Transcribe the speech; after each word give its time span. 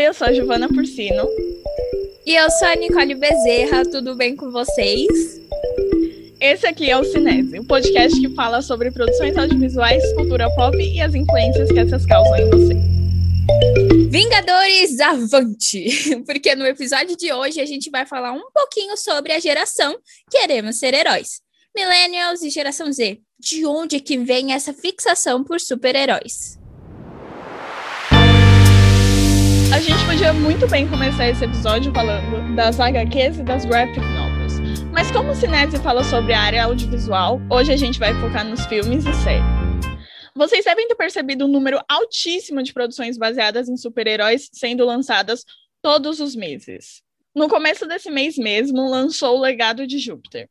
Oi, 0.00 0.06
eu 0.08 0.14
sou 0.14 0.28
a 0.28 0.32
Giovana 0.32 0.66
Porcino. 0.66 1.28
E 2.24 2.34
eu 2.34 2.50
sou 2.52 2.68
a 2.68 2.74
Nicole 2.74 3.14
Bezerra, 3.14 3.84
tudo 3.84 4.16
bem 4.16 4.34
com 4.34 4.50
vocês? 4.50 5.38
Esse 6.40 6.66
aqui 6.66 6.90
é 6.90 6.96
o 6.96 7.04
Cinese, 7.04 7.58
o 7.58 7.62
um 7.62 7.66
podcast 7.66 8.18
que 8.18 8.30
fala 8.30 8.62
sobre 8.62 8.90
produções 8.90 9.36
audiovisuais, 9.36 10.02
cultura 10.14 10.48
pop 10.56 10.74
e 10.74 11.02
as 11.02 11.14
influências 11.14 11.70
que 11.70 11.78
essas 11.78 12.06
causam 12.06 12.34
em 12.34 12.48
você. 12.48 12.74
Vingadores 14.08 14.98
Avante! 15.00 15.84
Porque 16.24 16.54
no 16.54 16.64
episódio 16.64 17.14
de 17.14 17.30
hoje 17.30 17.60
a 17.60 17.66
gente 17.66 17.90
vai 17.90 18.06
falar 18.06 18.32
um 18.32 18.50
pouquinho 18.54 18.96
sobre 18.96 19.34
a 19.34 19.38
geração 19.38 19.98
Queremos 20.30 20.78
Ser 20.78 20.94
Heróis. 20.94 21.42
Millennials 21.76 22.42
e 22.42 22.48
geração 22.48 22.90
Z, 22.90 23.18
de 23.38 23.66
onde 23.66 24.00
que 24.00 24.16
vem 24.16 24.54
essa 24.54 24.72
fixação 24.72 25.44
por 25.44 25.60
super-heróis? 25.60 26.58
A 29.72 29.78
gente 29.78 30.04
podia 30.04 30.32
muito 30.32 30.66
bem 30.66 30.88
começar 30.88 31.28
esse 31.28 31.44
episódio 31.44 31.92
falando 31.92 32.56
das 32.56 32.80
HQs 32.80 33.38
e 33.38 33.42
das 33.44 33.64
graphic 33.64 34.00
novels. 34.00 34.58
Mas 34.92 35.12
como 35.12 35.30
o 35.30 35.34
Cinese 35.34 35.78
fala 35.78 36.02
sobre 36.02 36.32
a 36.32 36.40
área 36.40 36.64
audiovisual, 36.64 37.40
hoje 37.48 37.72
a 37.72 37.76
gente 37.76 37.96
vai 37.96 38.12
focar 38.20 38.44
nos 38.44 38.66
filmes 38.66 39.04
e 39.06 39.14
séries. 39.22 39.44
Vocês 40.34 40.64
devem 40.64 40.88
ter 40.88 40.96
percebido 40.96 41.44
um 41.44 41.48
número 41.48 41.80
altíssimo 41.88 42.60
de 42.64 42.72
produções 42.72 43.16
baseadas 43.16 43.68
em 43.68 43.76
super-heróis 43.76 44.50
sendo 44.52 44.84
lançadas 44.84 45.44
todos 45.80 46.18
os 46.18 46.34
meses. 46.34 47.00
No 47.32 47.48
começo 47.48 47.86
desse 47.86 48.10
mês 48.10 48.36
mesmo, 48.36 48.90
lançou 48.90 49.38
o 49.38 49.40
Legado 49.40 49.86
de 49.86 49.98
Júpiter. 49.98 50.48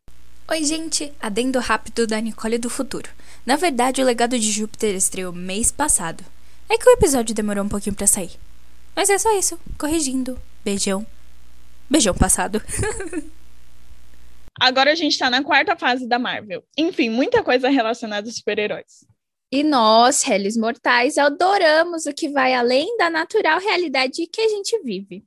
Oi, 0.50 0.64
gente! 0.64 1.12
Adendo 1.20 1.60
rápido 1.60 2.08
da 2.08 2.22
Nicole 2.22 2.58
do 2.58 2.70
futuro. 2.70 3.10
Na 3.46 3.58
verdade, 3.58 4.02
o 4.02 4.06
Legado 4.06 4.40
de 4.40 4.50
Júpiter 4.50 4.96
estreou 4.96 5.34
mês 5.34 5.74
passado. 5.74 6.24
É 6.70 6.78
que 6.78 6.90
o 6.90 6.94
episódio 6.94 7.36
demorou 7.36 7.66
um 7.66 7.70
pouquinho 7.70 7.96
para 7.96 8.08
sair. 8.08 8.32
Mas 9.00 9.10
é 9.10 9.18
só 9.18 9.34
isso. 9.40 9.58
Corrigindo. 9.78 10.38
Beijão. 10.62 11.08
Beijão 11.90 12.14
passado. 12.14 12.62
Agora 14.60 14.92
a 14.92 14.96
gente 14.96 15.18
tá 15.18 15.30
na 15.30 15.42
quarta 15.42 15.74
fase 15.74 16.06
da 16.06 16.20
Marvel. 16.20 16.66
Enfim, 16.78 17.08
muita 17.08 17.42
coisa 17.42 17.70
relacionada 17.70 18.28
a 18.28 18.32
super-heróis. 18.34 19.06
E 19.50 19.64
nós, 19.64 20.24
réis 20.24 20.58
mortais, 20.58 21.18
adoramos 21.18 22.08
o 22.08 22.14
que 22.14 22.28
vai 22.28 22.54
além 22.54 22.98
da 22.98 23.10
natural 23.10 23.62
realidade 23.62 24.28
que 24.28 24.42
a 24.42 24.50
gente 24.50 24.78
vive. 24.84 25.24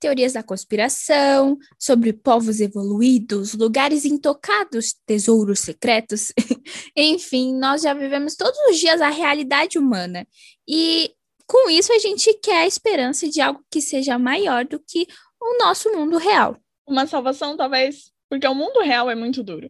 Teorias 0.00 0.32
da 0.32 0.42
conspiração, 0.42 1.58
sobre 1.78 2.14
povos 2.14 2.58
evoluídos, 2.58 3.52
lugares 3.52 4.06
intocados, 4.06 4.94
tesouros 5.04 5.60
secretos. 5.60 6.32
Enfim, 6.96 7.54
nós 7.54 7.82
já 7.82 7.92
vivemos 7.92 8.34
todos 8.34 8.58
os 8.70 8.78
dias 8.78 8.98
a 9.02 9.10
realidade 9.10 9.78
humana. 9.78 10.26
E 10.66 11.12
com 11.50 11.68
isso, 11.68 11.92
a 11.92 11.98
gente 11.98 12.32
quer 12.34 12.58
a 12.58 12.66
esperança 12.66 13.28
de 13.28 13.40
algo 13.40 13.60
que 13.68 13.80
seja 13.80 14.16
maior 14.16 14.64
do 14.64 14.78
que 14.78 15.08
o 15.40 15.58
nosso 15.58 15.90
mundo 15.90 16.16
real. 16.16 16.56
Uma 16.86 17.08
salvação, 17.08 17.56
talvez, 17.56 18.12
porque 18.28 18.46
o 18.46 18.54
mundo 18.54 18.78
real 18.78 19.10
é 19.10 19.16
muito 19.16 19.42
duro. 19.42 19.68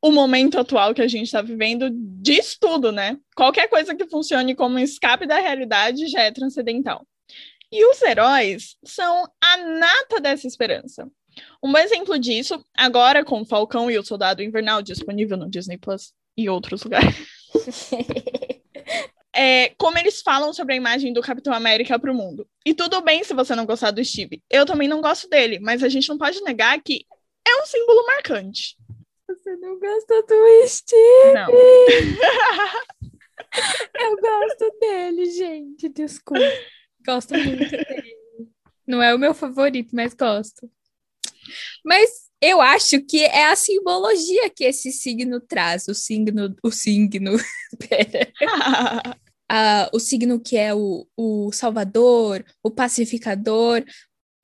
O 0.00 0.12
momento 0.12 0.56
atual 0.56 0.94
que 0.94 1.02
a 1.02 1.08
gente 1.08 1.24
está 1.24 1.42
vivendo 1.42 1.90
diz 1.92 2.56
tudo, 2.56 2.92
né? 2.92 3.18
Qualquer 3.34 3.68
coisa 3.68 3.92
que 3.92 4.06
funcione 4.06 4.54
como 4.54 4.78
escape 4.78 5.26
da 5.26 5.40
realidade 5.40 6.06
já 6.06 6.22
é 6.22 6.30
transcendental. 6.30 7.04
E 7.72 7.84
os 7.90 8.00
heróis 8.00 8.76
são 8.84 9.24
a 9.40 9.56
nata 9.56 10.20
dessa 10.20 10.46
esperança. 10.46 11.10
Um 11.60 11.72
bom 11.72 11.78
exemplo 11.78 12.16
disso, 12.20 12.64
agora 12.72 13.24
com 13.24 13.40
o 13.40 13.44
Falcão 13.44 13.90
e 13.90 13.98
o 13.98 14.04
Soldado 14.04 14.44
Invernal 14.44 14.80
disponível 14.80 15.36
no 15.36 15.50
Disney 15.50 15.76
Plus 15.76 16.12
e 16.36 16.48
outros 16.48 16.84
lugares. 16.84 17.16
é, 19.34 19.74
como 19.76 19.98
eles 19.98 20.22
falam 20.22 20.52
sobre 20.52 20.74
a 20.74 20.76
imagem 20.76 21.12
do 21.12 21.20
Capitão 21.20 21.52
América 21.52 21.98
para 21.98 22.10
o 22.10 22.14
mundo. 22.14 22.48
E 22.64 22.72
tudo 22.74 23.00
bem 23.00 23.24
se 23.24 23.34
você 23.34 23.54
não 23.54 23.66
gostar 23.66 23.90
do 23.90 24.04
Steve. 24.04 24.42
Eu 24.50 24.64
também 24.64 24.88
não 24.88 25.00
gosto 25.00 25.28
dele, 25.28 25.58
mas 25.58 25.82
a 25.82 25.88
gente 25.88 26.08
não 26.08 26.16
pode 26.16 26.40
negar 26.42 26.80
que 26.80 27.04
é 27.46 27.62
um 27.62 27.66
símbolo 27.66 28.06
marcante. 28.06 28.76
Você 29.28 29.56
não 29.56 29.78
gosta 29.78 30.22
do 30.22 30.68
Steve? 30.68 31.32
Não. 31.34 31.48
Eu 33.94 34.16
gosto 34.16 34.78
dele, 34.80 35.26
gente. 35.30 35.88
Desculpa. 35.88 36.42
Gosto 37.06 37.34
muito 37.34 37.70
dele. 37.70 38.16
Não 38.86 39.02
é 39.02 39.14
o 39.14 39.18
meu 39.18 39.32
favorito, 39.32 39.90
mas 39.94 40.12
gosto. 40.14 40.70
Mas 41.84 42.30
eu 42.40 42.60
acho 42.60 43.00
que 43.02 43.24
é 43.24 43.46
a 43.46 43.56
simbologia 43.56 44.50
que 44.50 44.64
esse 44.64 44.92
signo 44.92 45.40
traz. 45.40 45.88
O 45.88 45.94
signo. 45.94 46.54
O 46.62 46.70
signo. 46.70 47.32
Pera. 47.88 48.32
o 49.92 49.98
signo 49.98 50.40
que 50.40 50.56
é 50.56 50.74
o, 50.74 51.06
o 51.16 51.52
salvador, 51.52 52.44
o 52.62 52.70
pacificador, 52.70 53.84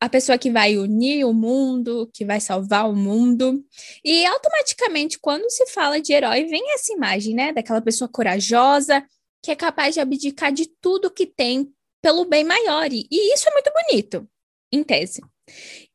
a 0.01 0.09
pessoa 0.09 0.39
que 0.39 0.51
vai 0.51 0.79
unir 0.79 1.25
o 1.25 1.33
mundo, 1.33 2.11
que 2.15 2.25
vai 2.25 2.41
salvar 2.41 2.89
o 2.89 2.97
mundo. 2.97 3.63
E 4.03 4.25
automaticamente, 4.25 5.19
quando 5.19 5.51
se 5.51 5.67
fala 5.67 6.01
de 6.01 6.13
herói, 6.13 6.47
vem 6.47 6.73
essa 6.73 6.93
imagem, 6.93 7.35
né? 7.35 7.53
Daquela 7.53 7.83
pessoa 7.83 8.09
corajosa, 8.09 9.05
que 9.43 9.51
é 9.51 9.57
capaz 9.57 9.95
de 9.95 10.01
abdicar 10.01 10.53
de 10.53 10.67
tudo 10.81 11.11
que 11.11 11.27
tem 11.27 11.71
pelo 12.03 12.25
bem 12.25 12.45
maior. 12.45 12.91
E 12.91 13.07
isso 13.11 13.49
é 13.49 13.53
muito 13.53 13.71
bonito, 13.73 14.29
em 14.73 14.83
tese. 14.83 15.21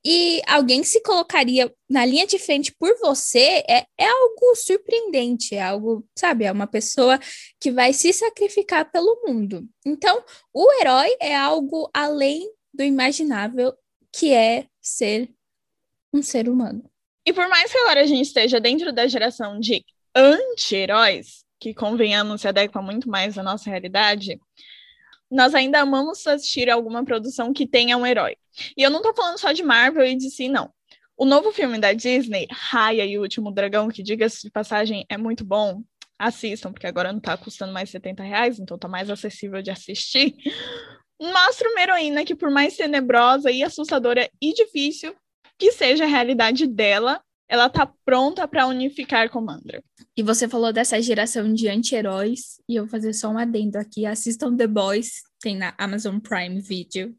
E 0.08 0.40
alguém 0.46 0.84
se 0.84 1.02
colocaria 1.02 1.74
na 1.90 2.06
linha 2.06 2.28
de 2.28 2.38
frente 2.38 2.72
por 2.78 2.96
você 3.00 3.64
é, 3.68 3.88
é 3.98 4.06
algo 4.06 4.56
surpreendente, 4.56 5.56
é 5.56 5.64
algo, 5.64 6.08
sabe, 6.16 6.46
é 6.46 6.52
uma 6.52 6.68
pessoa 6.68 7.20
que 7.60 7.72
vai 7.72 7.92
se 7.92 8.14
sacrificar 8.14 8.92
pelo 8.92 9.24
mundo. 9.26 9.68
Então, 9.84 10.24
o 10.54 10.72
herói 10.80 11.16
é 11.20 11.36
algo 11.36 11.90
além 11.92 12.48
do 12.72 12.84
imaginável 12.84 13.74
que 14.14 14.32
é 14.32 14.68
ser 14.80 15.28
um 16.14 16.22
ser 16.22 16.48
humano. 16.48 16.88
E 17.26 17.34
por 17.34 17.50
mais 17.50 17.72
que 17.72 17.78
agora 17.80 18.02
a 18.02 18.06
gente 18.06 18.28
esteja 18.28 18.60
dentro 18.60 18.94
da 18.94 19.08
geração 19.08 19.60
de 19.60 19.84
anti-heróis, 20.16 21.44
que 21.60 21.74
convenhamos 21.74 22.42
se 22.42 22.48
adequa 22.48 22.80
muito 22.80 23.10
mais 23.10 23.40
à 23.40 23.44
nossa 23.44 23.72
realidade, 23.72 24.40
nós 25.30 25.54
ainda 25.56 25.80
amamos 25.80 26.26
assistir 26.28 26.70
alguma 26.70 27.04
produção 27.04 27.54
que 27.54 27.68
tenha 27.68 27.98
um 27.98 28.06
herói. 28.06 28.38
E 28.78 28.84
eu 28.84 28.90
não 28.90 29.02
tô 29.02 29.14
falando 29.14 29.40
só 29.40 29.52
de 29.52 29.64
Marvel 29.64 30.06
e 30.06 30.16
de 30.16 30.30
si, 30.30 30.48
não. 30.48 30.72
O 31.18 31.26
novo 31.26 31.52
filme 31.52 31.80
da 31.80 31.94
Disney, 31.94 32.48
Raya 32.52 33.06
e 33.06 33.18
o 33.18 33.22
Último 33.22 33.52
Dragão, 33.52 33.90
que 33.90 34.04
diga-se 34.04 34.44
de 34.44 34.52
passagem, 34.52 35.06
é 35.10 35.18
muito 35.18 35.46
bom. 35.46 35.82
Assistam, 36.20 36.72
porque 36.72 36.88
agora 36.88 37.12
não 37.12 37.20
tá 37.20 37.38
custando 37.38 37.74
mais 37.74 37.90
70 37.90 38.24
reais, 38.24 38.60
então 38.60 38.78
tá 38.78 38.88
mais 38.88 39.10
acessível 39.10 39.62
de 39.62 39.72
assistir. 39.72 40.36
Mostra 41.22 41.70
uma 41.70 41.82
heroína 41.82 42.26
que, 42.26 42.36
por 42.36 42.52
mais 42.52 42.76
tenebrosa 42.76 43.50
e 43.50 43.64
assustadora 43.64 44.30
e 44.42 44.54
difícil 44.54 45.16
que 45.58 45.72
seja 45.72 46.04
a 46.04 46.08
realidade 46.08 46.68
dela, 46.68 47.22
ela 47.48 47.70
tá 47.70 47.92
pronta 48.04 48.48
para 48.48 48.68
unificar 48.68 49.30
Comandra. 49.30 49.84
E 50.18 50.24
você 50.24 50.48
falou 50.48 50.74
dessa 50.74 51.02
geração 51.02 51.54
de 51.54 51.68
anti-heróis, 51.68 52.60
e 52.68 52.76
eu 52.76 52.84
vou 52.84 52.92
fazer 52.92 53.14
só 53.14 53.30
um 53.30 53.38
adendo 53.38 53.78
aqui. 53.78 54.06
Assistam 54.06 54.56
The 54.56 54.68
Boys, 54.68 55.22
tem 55.42 55.56
na 55.56 55.74
Amazon 55.78 56.20
Prime 56.20 56.60
Video, 56.60 57.16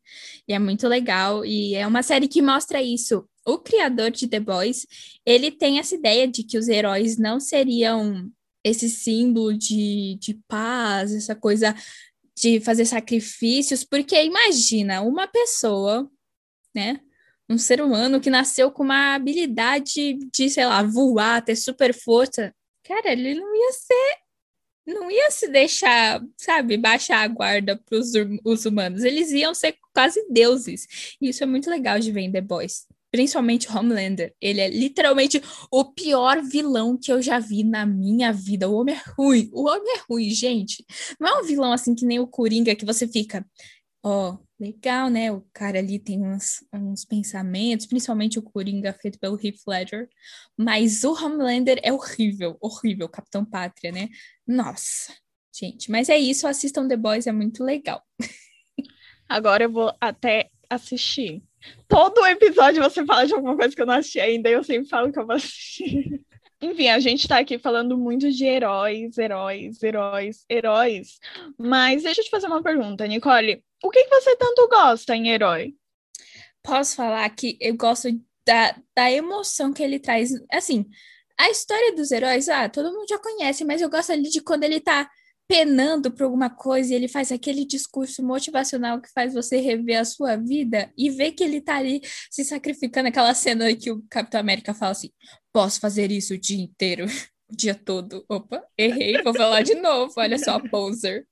e 0.49 0.53
é 0.53 0.59
muito 0.59 0.89
legal. 0.89 1.45
E 1.45 1.75
é 1.75 1.87
uma 1.87 2.03
série 2.03 2.27
que 2.27 2.43
mostra 2.43 2.83
isso. 2.83 3.29
O 3.47 3.59
criador 3.59 4.11
de 4.11 4.27
The 4.27 4.41
Boys, 4.41 4.87
ele 5.25 5.51
tem 5.51 5.79
essa 5.79 5.95
ideia 5.95 6.27
de 6.27 6.43
que 6.43 6.59
os 6.59 6.69
heróis 6.69 7.17
não 7.17 7.39
seriam 7.39 8.29
esse 8.65 8.91
símbolo 8.91 9.57
de, 9.57 10.19
de 10.21 10.35
paz, 10.49 11.15
essa 11.15 11.37
coisa 11.37 11.73
de 12.37 12.61
fazer 12.61 12.85
sacrifícios, 12.85 13.85
porque 13.85 14.21
imagina 14.25 15.03
uma 15.03 15.29
pessoa, 15.29 16.11
né? 16.75 17.01
Um 17.49 17.59
ser 17.59 17.81
humano 17.81 18.21
que 18.21 18.31
nasceu 18.31 18.71
com 18.71 18.83
uma 18.83 19.15
habilidade 19.15 20.19
de, 20.33 20.51
sei 20.51 20.67
lá, 20.67 20.83
voar, 20.83 21.45
ter 21.45 21.57
super 21.57 21.95
força, 21.95 22.55
cara, 22.85 23.13
ele 23.13 23.35
não 23.35 23.55
ia 23.55 23.73
ser. 23.73 24.17
Não 24.87 25.11
ia 25.11 25.31
se 25.33 25.49
deixar, 25.49 26.23
sabe, 26.37 26.77
baixar 26.77 27.23
a 27.23 27.29
guarda 27.29 27.77
para 27.77 27.99
os 28.45 28.65
humanos. 28.65 29.03
Eles 29.03 29.33
iam 29.33 29.53
ser 29.53 29.77
quase 29.93 30.25
deuses. 30.31 31.17
E 31.21 31.29
isso 31.29 31.43
é 31.43 31.47
muito 31.47 31.69
legal 31.69 31.99
de 31.99 32.13
ver 32.13 32.21
em 32.21 32.31
The 32.31 32.41
Boys. 32.41 32.87
Principalmente 33.11 33.69
Homelander. 33.69 34.33
Ele 34.41 34.61
é 34.61 34.69
literalmente 34.69 35.43
o 35.73 35.85
pior 35.87 36.41
vilão 36.41 36.97
que 36.97 37.11
eu 37.11 37.21
já 37.21 37.41
vi 37.41 37.65
na 37.65 37.85
minha 37.85 38.33
vida. 38.33 38.69
O 38.69 38.77
homem 38.77 38.95
é 38.95 39.03
ruim. 39.19 39.51
O 39.53 39.69
homem 39.69 39.97
é 39.97 40.03
ruim, 40.09 40.31
gente. 40.31 40.85
Não 41.19 41.29
é 41.29 41.41
um 41.41 41.45
vilão 41.45 41.73
assim 41.73 41.93
que 41.93 42.07
nem 42.07 42.21
o 42.21 42.27
Coringa 42.29 42.77
que 42.77 42.85
você 42.85 43.09
fica. 43.09 43.45
Ó, 44.05 44.35
oh, 44.35 44.46
legal, 44.59 45.11
né? 45.11 45.31
O 45.31 45.45
cara 45.53 45.79
ali 45.79 45.99
tem 45.99 46.23
uns, 46.23 46.65
uns 46.73 47.05
pensamentos, 47.05 47.87
principalmente 47.87 48.39
o 48.39 48.43
Coringa 48.43 48.93
feito 48.93 49.19
pelo 49.19 49.39
Heath 49.43 49.61
Ledger, 49.67 50.09
mas 50.57 51.05
o 51.05 51.13
Homelander 51.13 51.79
é 51.83 51.93
horrível, 51.93 52.57
horrível, 52.61 53.09
Capitão 53.09 53.45
Pátria, 53.45 53.93
né? 53.93 54.09
Nossa, 54.47 55.15
gente, 55.55 55.91
mas 55.91 56.09
é 56.09 56.19
isso, 56.19 56.47
assistam 56.47 56.89
The 56.89 56.97
Boys, 56.97 57.27
é 57.27 57.33
muito 57.33 57.63
legal. 57.63 58.03
Agora 59.29 59.65
eu 59.65 59.73
vou 59.73 59.95
até 60.01 60.51
assistir. 60.71 61.43
Todo 61.89 62.25
episódio 62.27 62.83
você 62.83 63.05
fala 63.05 63.27
de 63.27 63.35
alguma 63.35 63.57
coisa 63.57 63.75
que 63.75 63.83
eu 63.83 63.87
não 63.87 63.95
assisti 63.95 64.21
ainda, 64.21 64.49
e 64.49 64.53
eu 64.53 64.65
sempre 64.65 64.89
falo 64.89 65.13
que 65.13 65.19
eu 65.19 65.27
vou 65.27 65.37
assistir. 65.37 66.25
Enfim, 66.63 66.89
a 66.89 66.99
gente 66.99 67.29
tá 67.29 67.39
aqui 67.39 67.59
falando 67.59 67.99
muito 67.99 68.31
de 68.33 68.45
heróis, 68.47 69.19
heróis, 69.19 69.83
heróis, 69.83 70.45
heróis. 70.49 71.21
Mas 71.59 72.03
deixa 72.03 72.23
eu 72.23 72.25
te 72.25 72.31
fazer 72.31 72.47
uma 72.47 72.63
pergunta, 72.63 73.07
Nicole. 73.07 73.63
O 73.83 73.91
que, 73.91 74.07
você 74.09 74.37
tanto 74.37 74.69
gosta 74.69 75.15
em 75.15 75.29
herói? 75.29 75.75
Posso 76.63 76.97
falar 76.97 77.29
que 77.31 77.57
eu 77.61 77.77
gosto 77.77 78.09
da, 78.47 78.77
da 78.95 79.11
emoção 79.11 79.73
que 79.73 79.83
ele 79.83 79.99
traz. 79.99 80.31
Assim, 80.51 80.87
a 81.39 81.51
história 81.51 81.95
dos 81.95 82.11
heróis, 82.11 82.49
ah, 82.49 82.69
todo 82.69 82.93
mundo 82.93 83.07
já 83.09 83.19
conhece, 83.19 83.65
mas 83.65 83.83
eu 83.83 83.91
gosto 83.91 84.13
ali 84.13 84.29
de 84.29 84.41
quando 84.41 84.65
ele 84.65 84.81
tá 84.81 85.09
penando 85.49 86.11
por 86.11 86.25
alguma 86.25 86.51
coisa 86.51 86.93
e 86.93 86.97
ele 86.97 87.09
faz 87.09 87.31
aquele 87.31 87.65
discurso 87.65 88.23
motivacional 88.23 89.01
que 89.01 89.13
faz 89.13 89.33
você 89.33 89.59
rever 89.59 90.01
a 90.01 90.05
sua 90.05 90.37
vida 90.37 90.93
e 90.99 91.09
ver 91.09 91.33
que 91.33 91.45
ele 91.45 91.61
tá 91.61 91.77
ali 91.77 92.01
se 92.31 92.45
sacrificando, 92.45 93.09
aquela 93.09 93.33
cena 93.33 93.75
que 93.75 93.91
o 93.91 94.03
Capitão 94.11 94.41
América 94.41 94.75
fala 94.75 94.93
assim: 94.93 95.11
posso 95.53 95.79
fazer 95.79 96.11
isso 96.11 96.35
o 96.35 96.39
dia 96.39 96.61
inteiro, 96.61 97.07
o 97.51 97.57
dia 97.57 97.75
todo. 97.75 98.25
Opa, 98.29 98.65
errei, 98.77 99.23
vou 99.23 99.35
falar 99.35 99.63
de 99.63 99.75
novo, 99.75 100.13
olha 100.17 100.39
só, 100.39 100.59
poser. 100.69 101.27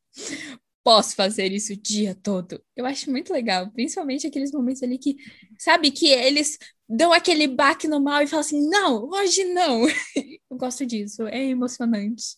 Posso 0.84 1.16
fazer 1.16 1.50
isso 1.50 1.72
o 1.72 1.76
dia 1.76 2.14
todo. 2.14 2.62
Eu 2.76 2.84
acho 2.84 3.10
muito 3.10 3.32
legal, 3.32 3.70
principalmente 3.70 4.26
aqueles 4.26 4.52
momentos 4.52 4.82
ali 4.82 4.98
que, 4.98 5.16
sabe, 5.58 5.90
que 5.90 6.08
eles 6.08 6.58
dão 6.86 7.10
aquele 7.10 7.48
baque 7.48 7.88
no 7.88 7.98
mal 7.98 8.20
e 8.20 8.26
falam 8.26 8.42
assim: 8.42 8.68
não, 8.68 9.08
hoje 9.08 9.44
não. 9.44 9.86
Eu 10.50 10.58
gosto 10.58 10.84
disso, 10.84 11.26
é 11.26 11.42
emocionante. 11.42 12.36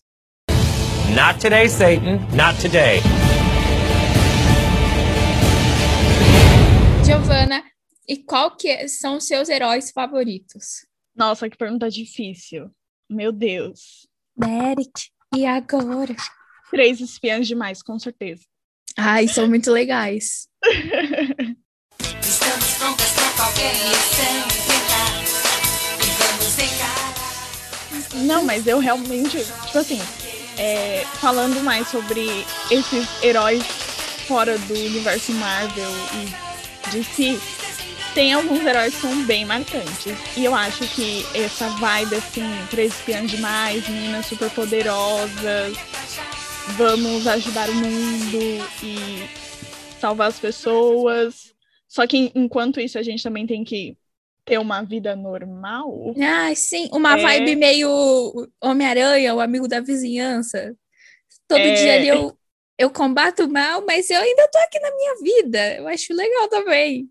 Not 1.12 1.40
today, 1.40 1.68
Satan. 1.68 2.18
Not 2.36 2.62
today. 2.62 3.00
Giovana, 7.04 7.64
e 8.08 8.16
qual 8.16 8.56
que 8.56 8.86
são 8.86 9.16
os 9.16 9.26
seus 9.26 9.48
heróis 9.48 9.90
favoritos? 9.90 10.86
Nossa, 11.16 11.50
que 11.50 11.56
pergunta 11.56 11.90
difícil. 11.90 12.70
Meu 13.10 13.32
Deus. 13.32 14.06
Derek, 14.36 15.10
e 15.34 15.44
agora? 15.44 16.14
Três 16.70 17.00
espiãs 17.00 17.46
demais, 17.46 17.82
com 17.82 17.98
certeza. 17.98 18.42
Ai, 18.96 19.28
são 19.28 19.46
muito 19.48 19.70
legais. 19.70 20.48
Estamos 22.22 22.74
prontas 22.78 23.12
pra 23.12 23.30
qualquer. 23.36 23.74
E. 23.74 24.26
Não, 28.24 28.42
mas 28.44 28.66
eu 28.66 28.78
realmente, 28.78 29.38
tipo 29.66 29.78
assim, 29.78 30.00
é, 30.58 31.04
falando 31.20 31.62
mais 31.62 31.86
sobre 31.88 32.44
esses 32.70 33.06
heróis 33.22 33.62
fora 34.26 34.58
do 34.58 34.74
universo 34.74 35.32
Marvel 35.32 35.90
e 36.14 36.90
DC, 36.90 37.38
tem 38.14 38.32
alguns 38.32 38.64
heróis 38.64 38.94
que 38.94 39.00
são 39.02 39.24
bem 39.24 39.44
marcantes. 39.44 40.16
E 40.36 40.44
eu 40.44 40.54
acho 40.54 40.86
que 40.88 41.26
essa 41.34 41.68
vibe, 41.68 42.16
assim, 42.16 42.66
três 42.70 42.92
espiãs 42.94 43.30
demais, 43.30 43.86
meninas 43.88 44.26
super 44.26 44.50
poderosas, 44.50 45.76
vamos 46.76 47.26
ajudar 47.26 47.68
o 47.70 47.74
mundo 47.74 48.38
e 48.82 49.98
salvar 50.00 50.28
as 50.28 50.38
pessoas. 50.38 51.54
Só 51.88 52.06
que 52.06 52.30
enquanto 52.34 52.80
isso, 52.80 52.98
a 52.98 53.02
gente 53.02 53.22
também 53.22 53.46
tem 53.46 53.64
que 53.64 53.96
ter 54.44 54.58
uma 54.58 54.82
vida 54.82 55.16
normal. 55.16 56.14
Ah, 56.22 56.54
sim, 56.54 56.88
uma 56.92 57.18
É. 57.18 57.22
vibe 57.22 57.56
meio 57.56 57.88
Homem-Aranha, 58.62 59.34
o 59.34 59.40
amigo 59.40 59.66
da 59.68 59.80
vizinhança. 59.80 60.74
Todo 61.48 61.60
É. 61.60 61.74
dia 61.74 61.94
ali 61.94 62.08
eu, 62.08 62.36
eu 62.78 62.90
combato 62.90 63.44
o 63.44 63.52
mal, 63.52 63.84
mas 63.86 64.10
eu 64.10 64.20
ainda 64.20 64.48
tô 64.48 64.58
aqui 64.58 64.78
na 64.80 64.90
minha 64.94 65.14
vida. 65.22 65.76
Eu 65.76 65.88
acho 65.88 66.12
legal 66.12 66.48
também. 66.48 67.08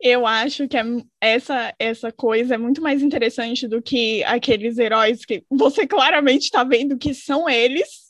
Eu 0.00 0.26
acho 0.26 0.66
que 0.66 0.76
é- 0.76 0.82
essa, 1.20 1.72
essa 1.78 2.10
coisa 2.10 2.54
é 2.54 2.58
muito 2.58 2.82
mais 2.82 3.02
interessante 3.02 3.68
do 3.68 3.80
que 3.80 4.24
aqueles 4.24 4.76
heróis 4.78 5.24
que 5.24 5.44
você 5.48 5.86
claramente 5.86 6.44
está 6.44 6.64
vendo 6.64 6.98
que 6.98 7.14
são 7.14 7.48
eles. 7.48 8.01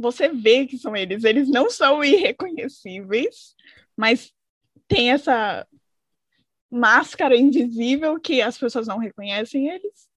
Você 0.00 0.28
vê 0.28 0.66
que 0.66 0.78
são 0.78 0.96
eles. 0.96 1.24
Eles 1.24 1.48
não 1.48 1.68
são 1.68 2.02
irreconhecíveis, 2.02 3.54
mas 3.96 4.32
tem 4.88 5.12
essa 5.12 5.66
máscara 6.70 7.36
invisível 7.36 8.18
que 8.18 8.40
as 8.40 8.56
pessoas 8.56 8.86
não 8.86 8.98
reconhecem 8.98 9.68
eles. 9.68 10.08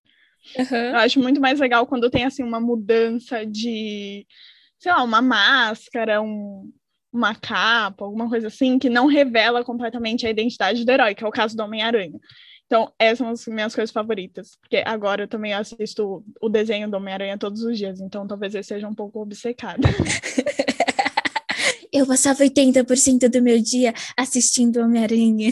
Aham. 0.57 0.89
Eu 0.91 0.97
acho 0.97 1.19
muito 1.19 1.41
mais 1.41 1.59
legal 1.59 1.85
quando 1.85 2.09
tem 2.09 2.25
assim 2.25 2.43
uma 2.43 2.59
mudança 2.59 3.45
de, 3.45 4.25
sei 4.79 4.91
lá, 4.91 5.03
uma 5.03 5.21
máscara, 5.21 6.21
um, 6.21 6.71
uma 7.11 7.35
capa, 7.35 8.05
alguma 8.05 8.29
coisa 8.29 8.47
assim, 8.47 8.79
que 8.79 8.89
não 8.89 9.07
revela 9.07 9.63
completamente 9.63 10.25
a 10.25 10.29
identidade 10.29 10.85
do 10.85 10.91
herói, 10.91 11.15
que 11.15 11.23
é 11.23 11.27
o 11.27 11.31
caso 11.31 11.55
do 11.55 11.63
Homem-Aranha. 11.63 12.19
Então, 12.65 12.91
essas 12.97 13.17
são 13.19 13.29
as 13.29 13.45
minhas 13.47 13.75
coisas 13.75 13.91
favoritas, 13.91 14.55
porque 14.59 14.77
agora 14.85 15.23
eu 15.23 15.27
também 15.27 15.53
assisto 15.53 16.25
o 16.41 16.49
desenho 16.49 16.89
do 16.89 16.97
Homem-Aranha 16.97 17.37
todos 17.37 17.63
os 17.63 17.77
dias, 17.77 17.99
então 17.99 18.25
talvez 18.25 18.55
eu 18.55 18.63
seja 18.63 18.87
um 18.87 18.95
pouco 18.95 19.21
obcecada. 19.21 19.87
Eu 21.93 22.07
passava 22.07 22.39
80% 22.39 23.29
do 23.29 23.39
meu 23.39 23.61
dia 23.61 23.93
assistindo 24.17 24.81
Homem-Aranha. 24.81 25.51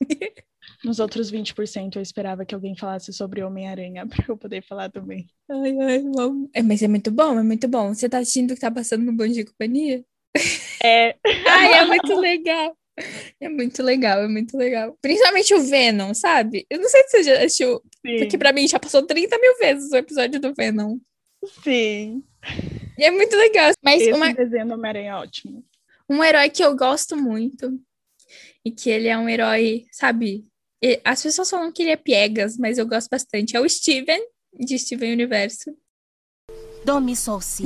Nos 0.84 1.00
outros 1.00 1.30
20% 1.30 1.96
eu 1.96 2.02
esperava 2.02 2.44
que 2.44 2.54
alguém 2.54 2.76
falasse 2.76 3.12
sobre 3.12 3.42
Homem-Aranha 3.42 4.06
para 4.06 4.24
eu 4.28 4.36
poder 4.36 4.62
falar 4.62 4.90
também. 4.90 5.28
Ai, 5.48 5.78
ai, 5.80 5.98
bom. 6.00 6.48
É, 6.52 6.60
mas 6.60 6.82
é 6.82 6.88
muito 6.88 7.10
bom, 7.10 7.38
é 7.38 7.42
muito 7.42 7.68
bom. 7.68 7.94
Você 7.94 8.08
tá 8.08 8.18
assistindo 8.18 8.50
o 8.50 8.54
que 8.54 8.60
tá 8.60 8.70
passando 8.70 9.04
no 9.04 9.12
Bom 9.12 9.26
Dia 9.26 9.44
Companhia? 9.44 10.04
É, 10.82 11.16
Ai, 11.48 11.74
é 11.74 11.86
muito 11.86 12.14
legal. 12.16 12.76
É 13.40 13.48
muito 13.48 13.82
legal, 13.82 14.22
é 14.22 14.28
muito 14.28 14.56
legal. 14.56 14.96
Principalmente 15.02 15.52
o 15.54 15.60
Venom, 15.60 16.14
sabe? 16.14 16.64
Eu 16.70 16.78
não 16.80 16.88
sei 16.88 17.02
se 17.02 17.10
você 17.10 17.22
já 17.24 17.38
assistiu, 17.38 17.82
sim, 18.06 18.18
porque 18.18 18.38
pra 18.38 18.52
mim 18.52 18.68
já 18.68 18.78
passou 18.78 19.02
30 19.04 19.36
mil 19.38 19.58
vezes 19.58 19.90
o 19.90 19.96
episódio 19.96 20.40
do 20.40 20.54
Venom. 20.54 20.98
sim. 21.62 22.22
E 22.98 23.04
é 23.04 23.10
muito 23.10 23.34
legal. 23.36 23.72
Mas 23.82 24.02
Esse 24.02 24.12
uma, 24.12 24.32
desenho 24.32 24.66
do 24.66 24.74
Homem-Aranha 24.74 25.10
é 25.10 25.14
ótimo. 25.16 25.64
um 26.08 26.22
herói 26.22 26.50
que 26.50 26.62
eu 26.62 26.76
gosto 26.76 27.16
muito 27.16 27.80
e 28.64 28.70
que 28.70 28.90
ele 28.90 29.08
é 29.08 29.16
um 29.18 29.28
herói, 29.28 29.84
sabe? 29.90 30.44
E 30.82 31.00
as 31.04 31.22
pessoas 31.22 31.48
falam 31.50 31.72
que 31.72 31.82
ele 31.82 31.90
é 31.92 31.96
piegas, 31.96 32.56
mas 32.58 32.78
eu 32.78 32.86
gosto 32.86 33.08
bastante. 33.08 33.56
É 33.56 33.60
o 33.60 33.68
Steven, 33.68 34.20
de 34.52 34.78
Steven 34.78 35.12
Universo. 35.12 35.74
Dó, 36.84 37.00
mi, 37.00 37.16
sol, 37.16 37.40
si. 37.40 37.62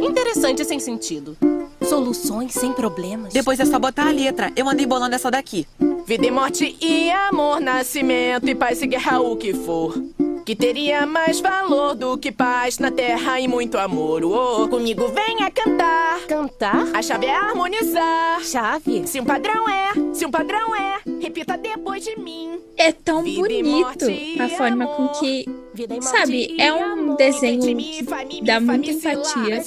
Interessante 0.00 0.64
sem 0.64 0.78
sentido. 0.80 1.36
Soluções 1.84 2.52
sem 2.52 2.72
problemas. 2.72 3.32
Depois 3.32 3.58
é 3.60 3.64
só 3.64 3.78
botar 3.78 4.08
a 4.08 4.12
letra. 4.12 4.52
Eu 4.56 4.68
andei 4.68 4.86
bolando 4.86 5.14
essa 5.14 5.30
daqui. 5.30 5.66
Vida 6.06 6.26
e 6.26 6.30
morte 6.30 6.76
e 6.80 7.10
amor, 7.10 7.60
nascimento 7.60 8.48
e 8.48 8.54
paz 8.54 8.82
e 8.82 8.86
guerra, 8.86 9.20
o 9.20 9.36
que 9.36 9.54
for. 9.54 9.94
Que 10.44 10.56
teria 10.56 11.06
mais 11.06 11.38
valor 11.40 11.94
do 11.94 12.18
que 12.18 12.32
paz 12.32 12.78
na 12.78 12.90
terra 12.90 13.38
e 13.40 13.46
muito 13.46 13.78
amor. 13.78 14.24
Oh, 14.24 14.66
comigo 14.68 15.06
venha 15.08 15.48
cantar. 15.52 16.20
Cantar? 16.26 16.88
A 16.92 17.00
chave 17.00 17.26
é 17.26 17.34
harmonizar. 17.34 18.42
Chave? 18.44 19.06
Se 19.06 19.20
um 19.20 19.24
padrão 19.24 19.68
é, 19.68 19.92
se 20.12 20.26
um 20.26 20.30
padrão 20.32 20.74
é, 20.74 20.98
repita 21.20 21.56
depois 21.56 22.02
de 22.04 22.16
mim. 22.18 22.58
É 22.76 22.90
tão 22.90 23.22
Vida 23.22 23.40
bonito 23.40 24.06
a 24.40 24.48
forma 24.48 24.86
com 24.88 25.02
amor. 25.04 25.20
que 25.20 25.46
Vida 25.74 25.96
e 25.96 26.02
Sabe, 26.02 26.56
é 26.60 26.72
um 26.72 27.14
desenho 27.14 27.74
mi, 27.76 28.02
dá 28.42 28.60
muita 28.60 28.90
empatia. 28.90 29.62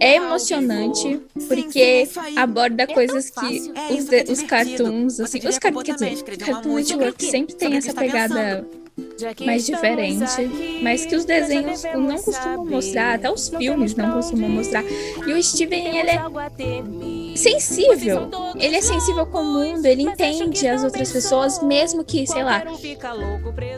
É 0.00 0.14
que 0.14 0.16
emocionante 0.16 1.20
porque 1.46 2.08
aborda 2.34 2.86
coisas 2.86 3.28
que. 3.28 3.72
É, 3.74 3.92
os, 3.92 4.08
que 4.08 4.14
é 4.14 4.24
de- 4.24 4.32
os 4.32 4.38
divertido. 4.38 4.46
cartoons, 4.48 5.20
assim, 5.20 5.38
os 5.46 5.58
cartoons, 5.58 5.84
dizer, 5.84 6.14
uma 6.14 6.36
Cartoon 6.38 6.74
Network 6.76 7.24
sempre 7.24 7.54
tem 7.54 7.76
essa 7.76 7.92
que 7.92 7.98
pegada 7.98 8.66
que 8.70 8.85
mais 9.44 9.66
diferente, 9.66 10.24
mas 10.82 11.04
que 11.04 11.14
os 11.16 11.24
desenhos 11.24 11.82
não 11.84 12.16
costumam 12.18 12.64
mostrar, 12.64 13.14
até 13.14 13.30
os 13.30 13.48
filmes 13.50 13.94
não 13.94 14.12
costumam 14.12 14.48
mostrar. 14.48 14.82
E 15.26 15.32
o 15.32 15.42
Steven, 15.42 15.98
ele 15.98 16.10
é 16.10 16.20
sensível. 17.36 18.30
Ele 18.58 18.76
é 18.76 18.80
sensível 18.80 19.26
com 19.26 19.38
o 19.42 19.44
mundo, 19.44 19.84
ele 19.84 20.02
entende 20.02 20.66
as 20.66 20.82
outras 20.82 21.12
pessoas, 21.12 21.62
mesmo 21.62 22.04
que, 22.04 22.26
sei 22.26 22.42
lá, 22.42 22.64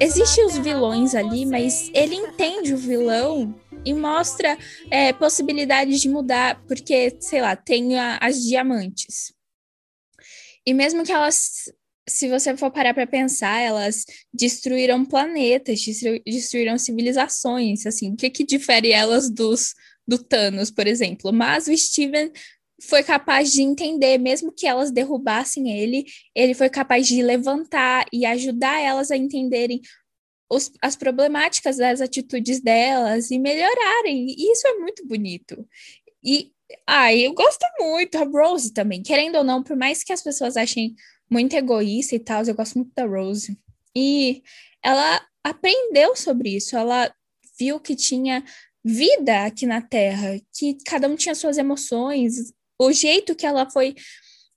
Existem 0.01 0.45
os 0.47 0.57
vilões 0.59 1.15
ali, 1.15 1.45
mas 1.45 1.91
ele 1.93 2.15
entende 2.15 2.73
o 2.73 2.77
vilão 2.77 3.53
e 3.85 3.93
mostra 3.93 4.57
é, 4.91 5.13
possibilidades 5.13 6.01
de 6.01 6.09
mudar, 6.09 6.63
porque, 6.69 7.17
sei 7.21 7.41
lá, 7.41 7.57
tem 7.57 7.99
a- 7.99 8.19
as 8.21 8.41
diamantes. 8.43 9.33
E 10.65 10.73
mesmo 10.75 11.03
que 11.03 11.11
elas, 11.13 11.73
se 12.09 12.29
você 12.29 12.57
for 12.57 12.71
parar 12.71 12.95
para 12.95 13.07
pensar, 13.07 13.61
elas 13.61 14.05
destruíram 14.33 15.05
planetas, 15.05 15.81
destru- 15.81 16.23
destruíram 16.27 16.79
civilizações, 16.79 17.87
assim, 17.87 18.13
o 18.13 18.17
que 18.17 18.31
que 18.31 18.45
difere 18.45 18.91
elas 18.91 19.31
dos 19.31 19.75
do 20.07 20.19
Thanos, 20.19 20.71
por 20.71 20.87
exemplo? 20.87 21.33
Mas 21.33 21.67
o 21.69 21.77
Steven 21.77 22.33
foi 22.83 23.03
capaz 23.03 23.53
de 23.53 23.63
entender, 23.63 24.19
mesmo 24.19 24.53
que 24.53 24.67
elas 24.67 24.91
derrubassem 24.91 25.71
ele, 25.79 26.05
ele 26.35 26.55
foi 26.55 26.71
capaz 26.71 27.07
de 27.07 27.23
levantar 27.23 28.07
e 28.13 28.25
ajudar 28.25 28.81
elas 28.81 29.11
a 29.11 29.17
entenderem 29.17 29.81
os- 30.51 30.71
as 30.81 30.97
problemáticas 30.97 31.77
das 31.77 32.01
atitudes 32.01 32.61
delas 32.61 33.31
e 33.31 33.39
melhorarem. 33.39 34.27
E 34.31 34.53
isso 34.53 34.67
é 34.67 34.75
muito 34.75 35.07
bonito. 35.07 35.67
E 36.25 36.53
ah, 36.87 37.15
eu 37.15 37.33
gosto 37.33 37.65
muito, 37.81 38.17
a 38.17 38.25
Rose 38.25 38.73
também. 38.73 39.03
Querendo 39.03 39.37
ou 39.37 39.45
não, 39.45 39.63
por 39.63 39.77
mais 39.77 40.03
que 40.05 40.13
as 40.13 40.23
pessoas 40.23 40.57
achem 40.57 40.95
muito 41.31 41.55
egoísta 41.55 42.15
e 42.15 42.19
tal, 42.19 42.43
eu 42.45 42.55
gosto 42.55 42.77
muito 42.77 42.93
da 42.95 43.07
Rose. 43.07 43.59
E 43.95 44.43
ela 44.83 45.21
aprendeu 45.43 46.15
sobre 46.17 46.57
isso, 46.57 46.77
ela 46.77 47.13
viu 47.59 47.81
que 47.81 47.97
tinha 47.97 48.45
vida 48.85 49.45
aqui 49.45 49.67
na 49.67 49.83
Terra, 49.83 50.41
que 50.57 50.79
cada 50.87 51.09
um 51.09 51.17
tinha 51.17 51.35
suas 51.35 51.59
emoções, 51.59 52.53
o 52.81 52.93
jeito 52.93 53.35
que 53.35 53.45
ela 53.45 53.69
foi, 53.69 53.95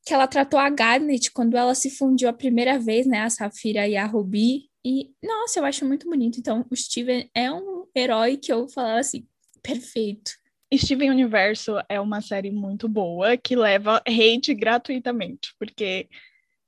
que 0.06 0.14
ela 0.14 0.28
tratou 0.28 0.60
a 0.60 0.70
Garnet 0.70 1.32
quando 1.32 1.58
ela 1.58 1.74
se 1.76 1.90
fundiu 1.90 2.30
a 2.30 2.34
primeira 2.34 2.80
vez, 2.80 3.06
né? 3.06 3.22
A 3.22 3.30
Safira 3.30 3.88
e 3.88 3.98
a 3.98 4.06
Ruby. 4.06 4.70
E, 4.86 5.12
nossa, 5.24 5.60
eu 5.60 5.66
acho 5.66 5.86
muito 5.86 6.10
bonito. 6.10 6.40
Então, 6.40 6.66
o 6.70 6.76
Steven 6.76 7.30
é 7.36 7.52
um 7.52 7.86
herói 7.96 8.38
que 8.38 8.52
eu 8.52 8.68
falava 8.68 9.00
assim, 9.00 9.28
perfeito. 9.62 10.32
Steven 10.74 11.10
Universo 11.10 11.76
é 11.90 12.00
uma 12.00 12.22
série 12.22 12.50
muito 12.50 12.88
boa 12.88 13.36
que 13.36 13.56
leva 13.56 14.02
hate 14.08 14.54
gratuitamente, 14.54 15.54
porque, 15.60 16.08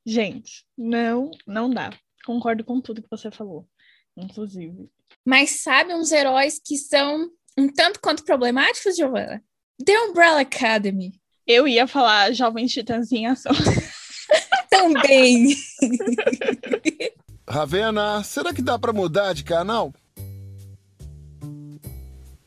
gente, 0.06 0.66
não, 0.78 1.32
não 1.46 1.70
dá. 1.70 1.92
Concordo 2.26 2.64
com 2.64 2.80
tudo 2.80 3.02
que 3.02 3.10
você 3.10 3.30
falou, 3.30 3.68
inclusive. 4.16 4.90
Mas 5.26 5.62
sabe 5.62 5.94
uns 5.94 6.12
heróis 6.12 6.60
que 6.64 6.78
são 6.78 7.30
um 7.58 7.68
tanto 7.68 8.00
quanto 8.00 8.24
problemáticos, 8.24 8.96
Giovanna? 8.96 9.44
The 9.84 10.00
Umbrella 10.00 10.42
Academy. 10.42 11.14
Eu 11.46 11.68
ia 11.68 11.86
falar 11.88 12.32
Jovem 12.34 12.66
Titãs 12.66 13.12
em 13.12 13.28
Ação. 13.28 13.52
Também. 14.70 15.56
Ravena, 17.48 18.24
será 18.24 18.54
que 18.54 18.62
dá 18.62 18.80
pra 18.80 18.94
mudar 18.94 19.34
de 19.34 19.44
canal? 19.44 19.94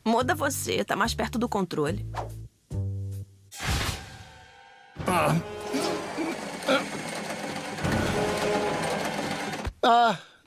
Muda 0.03 0.33
você, 0.33 0.83
tá 0.83 0.95
mais 0.95 1.13
perto 1.13 1.37
do 1.37 1.47
controle. 1.47 2.05
Ah, 5.05 5.35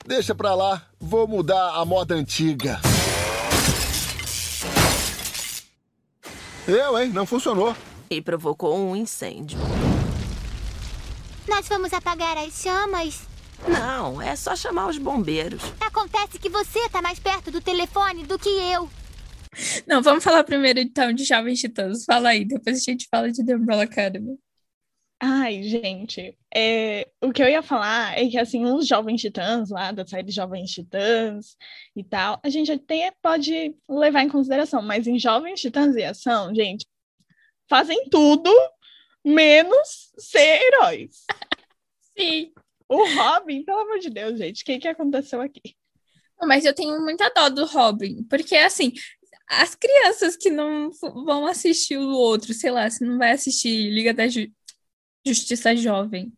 deixa 0.06 0.34
pra 0.34 0.54
lá. 0.54 0.82
Vou 0.98 1.26
mudar 1.26 1.74
a 1.74 1.84
moda 1.84 2.14
antiga. 2.14 2.80
Eu, 6.66 6.98
hein? 6.98 7.10
Não 7.10 7.26
funcionou. 7.26 7.74
E 8.10 8.20
provocou 8.20 8.78
um 8.78 8.94
incêndio. 8.94 9.58
Nós 11.48 11.68
vamos 11.68 11.92
apagar 11.92 12.36
as 12.38 12.54
chamas. 12.54 13.22
Não, 13.68 14.22
é 14.22 14.34
só 14.36 14.56
chamar 14.56 14.88
os 14.88 14.98
bombeiros. 14.98 15.62
Acontece 15.80 16.38
que 16.38 16.48
você 16.48 16.88
tá 16.88 17.02
mais 17.02 17.18
perto 17.18 17.50
do 17.50 17.60
telefone 17.60 18.24
do 18.24 18.38
que 18.38 18.48
eu. 18.48 18.88
Não, 19.86 20.00
vamos 20.02 20.22
falar 20.22 20.44
primeiro 20.44 20.78
então 20.78 21.12
de 21.12 21.24
Jovens 21.24 21.60
Titãs. 21.60 22.04
Fala 22.04 22.30
aí, 22.30 22.44
depois 22.44 22.78
a 22.78 22.80
gente 22.80 23.08
fala 23.10 23.30
de 23.30 23.44
The 23.44 23.56
Umbrella 23.56 23.82
Academy. 23.82 24.38
Ai, 25.22 25.62
gente, 25.62 26.34
é, 26.54 27.06
o 27.20 27.30
que 27.30 27.42
eu 27.42 27.48
ia 27.48 27.62
falar 27.62 28.18
é 28.18 28.26
que, 28.26 28.38
assim, 28.38 28.64
os 28.64 28.86
Jovens 28.86 29.20
Titãs, 29.20 29.68
lá 29.68 29.92
da 29.92 30.06
série 30.06 30.30
Jovens 30.30 30.70
Titãs 30.70 31.56
e 31.94 32.02
tal, 32.02 32.40
a 32.42 32.48
gente 32.48 32.72
até 32.72 33.12
pode 33.20 33.74
levar 33.86 34.22
em 34.22 34.30
consideração, 34.30 34.80
mas 34.80 35.06
em 35.06 35.18
Jovens 35.18 35.60
Titãs 35.60 35.94
e 35.94 36.04
Ação, 36.04 36.54
gente, 36.54 36.86
fazem 37.68 38.08
tudo 38.08 38.50
menos 39.22 40.10
ser 40.18 40.62
heróis. 40.62 41.26
Sim. 42.16 42.52
O 42.88 43.04
Robin, 43.14 43.62
pelo 43.62 43.80
amor 43.80 43.98
de 43.98 44.08
Deus, 44.08 44.38
gente, 44.38 44.62
o 44.62 44.64
que, 44.64 44.78
que 44.78 44.88
aconteceu 44.88 45.40
aqui? 45.42 45.76
Mas 46.42 46.64
eu 46.64 46.74
tenho 46.74 46.98
muita 47.02 47.28
dó 47.28 47.50
do 47.50 47.66
Robin, 47.66 48.24
porque 48.24 48.56
assim, 48.56 48.92
as 49.46 49.74
crianças 49.74 50.36
que 50.36 50.48
não 50.48 50.90
vão 50.90 51.46
assistir 51.46 51.98
o 51.98 52.08
outro, 52.08 52.54
sei 52.54 52.70
lá, 52.70 52.88
se 52.88 53.04
não 53.04 53.18
vai 53.18 53.32
assistir 53.32 53.90
Liga 53.90 54.14
da 54.14 54.26
Ju- 54.26 54.50
Justiça 55.26 55.76
Jovem, 55.76 56.32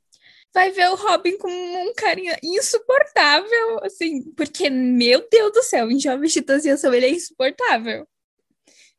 vai 0.53 0.71
ver 0.71 0.89
o 0.91 0.97
Robin 0.97 1.39
com 1.39 1.49
um 1.51 1.95
carinha 1.95 2.39
insuportável, 2.43 3.83
assim, 3.85 4.31
porque, 4.33 4.69
meu 4.69 5.27
Deus 5.31 5.53
do 5.53 5.63
céu, 5.63 5.91
em 5.91 5.99
Jovens 5.99 6.33
Titãs 6.33 6.65
e 6.65 6.71
Ação 6.71 6.93
ele 6.93 7.07
é 7.07 7.11
insuportável. 7.11 8.07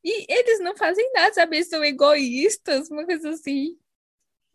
E 0.04 0.26
eles 0.32 0.60
não 0.60 0.76
fazem 0.76 1.10
nada, 1.14 1.34
sabe? 1.34 1.58
Eles 1.58 1.70
são 1.70 1.84
egoístas, 1.84 2.90
uma 2.90 3.06
coisa 3.06 3.30
assim. 3.30 3.78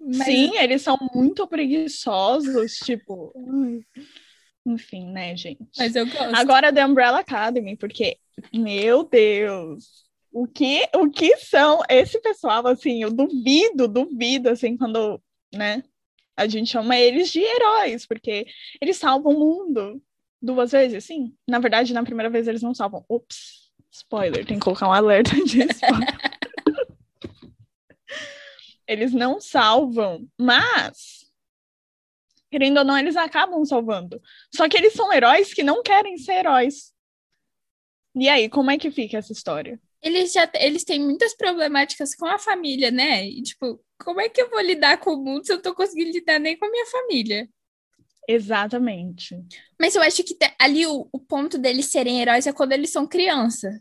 Mas- 0.00 0.25
Sim, 0.26 0.56
eles 0.58 0.82
são 0.82 0.97
muito 1.14 1.47
preguiçosos, 1.47 2.76
tipo. 2.78 3.32
Enfim, 4.66 5.11
né, 5.11 5.35
gente? 5.37 5.61
Mas 5.78 5.97
eu 5.97 6.04
gosto. 6.06 6.37
Agora 6.37 6.73
The 6.73 6.85
Umbrella 6.85 7.20
Academy, 7.20 7.76
porque, 7.76 8.18
meu 8.52 9.02
Deus, 9.04 10.07
o 10.32 10.47
que, 10.47 10.88
o 10.94 11.11
que 11.11 11.37
são 11.38 11.80
esse 11.88 12.20
pessoal, 12.20 12.66
assim, 12.66 13.02
eu 13.02 13.11
duvido, 13.11 13.88
duvido, 13.88 14.50
assim, 14.50 14.76
quando, 14.76 15.20
né, 15.52 15.82
a 16.37 16.47
gente 16.47 16.70
chama 16.70 16.97
eles 16.97 17.32
de 17.32 17.40
heróis, 17.40 18.06
porque 18.06 18.47
eles 18.80 18.97
salvam 18.97 19.32
o 19.32 19.38
mundo 19.38 20.02
duas 20.40 20.73
vezes, 20.73 21.04
sim. 21.04 21.35
Na 21.49 21.58
verdade, 21.58 21.92
na 21.92 22.04
primeira 22.04 22.30
vez 22.30 22.47
eles 22.47 22.62
não 22.62 22.75
salvam. 22.75 23.04
Ups, 23.08 23.73
spoiler, 23.90 24.47
tem 24.47 24.58
que 24.58 24.64
colocar 24.64 24.88
um 24.88 24.92
alerta 24.92 25.35
de 25.35 25.62
spoiler. 25.66 26.16
eles 28.87 29.12
não 29.12 29.40
salvam, 29.40 30.28
mas 30.38 31.18
querendo 32.50 32.78
ou 32.78 32.85
não, 32.85 32.97
eles 32.97 33.16
acabam 33.16 33.64
salvando. 33.64 34.23
Só 34.54 34.68
que 34.68 34.76
eles 34.76 34.92
são 34.92 35.12
heróis 35.12 35.52
que 35.52 35.62
não 35.62 35.82
querem 35.82 36.16
ser 36.16 36.35
heróis. 36.35 36.94
E 38.14 38.28
aí, 38.28 38.49
como 38.49 38.70
é 38.70 38.78
que 38.78 38.90
fica 38.90 39.18
essa 39.18 39.32
história? 39.32 39.78
Eles 40.02 40.32
já 40.32 40.48
eles 40.54 40.84
têm 40.84 41.00
muitas 41.00 41.34
problemáticas 41.34 42.14
com 42.14 42.26
a 42.26 42.38
família, 42.38 42.90
né? 42.90 43.26
E, 43.26 43.42
tipo, 43.42 43.80
como 43.98 44.20
é 44.20 44.28
que 44.28 44.40
eu 44.40 44.50
vou 44.50 44.60
lidar 44.60 44.98
com 44.98 45.14
o 45.14 45.24
mundo 45.24 45.44
se 45.44 45.52
eu 45.52 45.56
não 45.56 45.62
tô 45.62 45.74
conseguindo 45.74 46.10
lidar 46.10 46.38
nem 46.38 46.56
com 46.56 46.66
a 46.66 46.70
minha 46.70 46.86
família? 46.86 47.48
Exatamente. 48.28 49.34
Mas 49.80 49.94
eu 49.94 50.02
acho 50.02 50.22
que 50.22 50.36
ali 50.60 50.86
o, 50.86 51.08
o 51.10 51.18
ponto 51.18 51.56
deles 51.56 51.86
serem 51.86 52.20
heróis 52.20 52.46
é 52.46 52.52
quando 52.52 52.72
eles 52.72 52.90
são 52.90 53.06
crianças. 53.06 53.74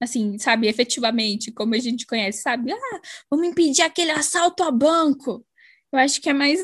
Assim, 0.00 0.38
sabe, 0.38 0.68
efetivamente, 0.68 1.50
como 1.50 1.74
a 1.74 1.78
gente 1.78 2.06
conhece, 2.06 2.42
sabe? 2.42 2.72
Ah, 2.72 3.00
vamos 3.30 3.46
impedir 3.48 3.82
aquele 3.82 4.10
assalto 4.10 4.62
a 4.62 4.70
banco. 4.70 5.44
Eu 5.90 5.98
acho 5.98 6.20
que 6.20 6.28
é 6.28 6.32
mais 6.34 6.60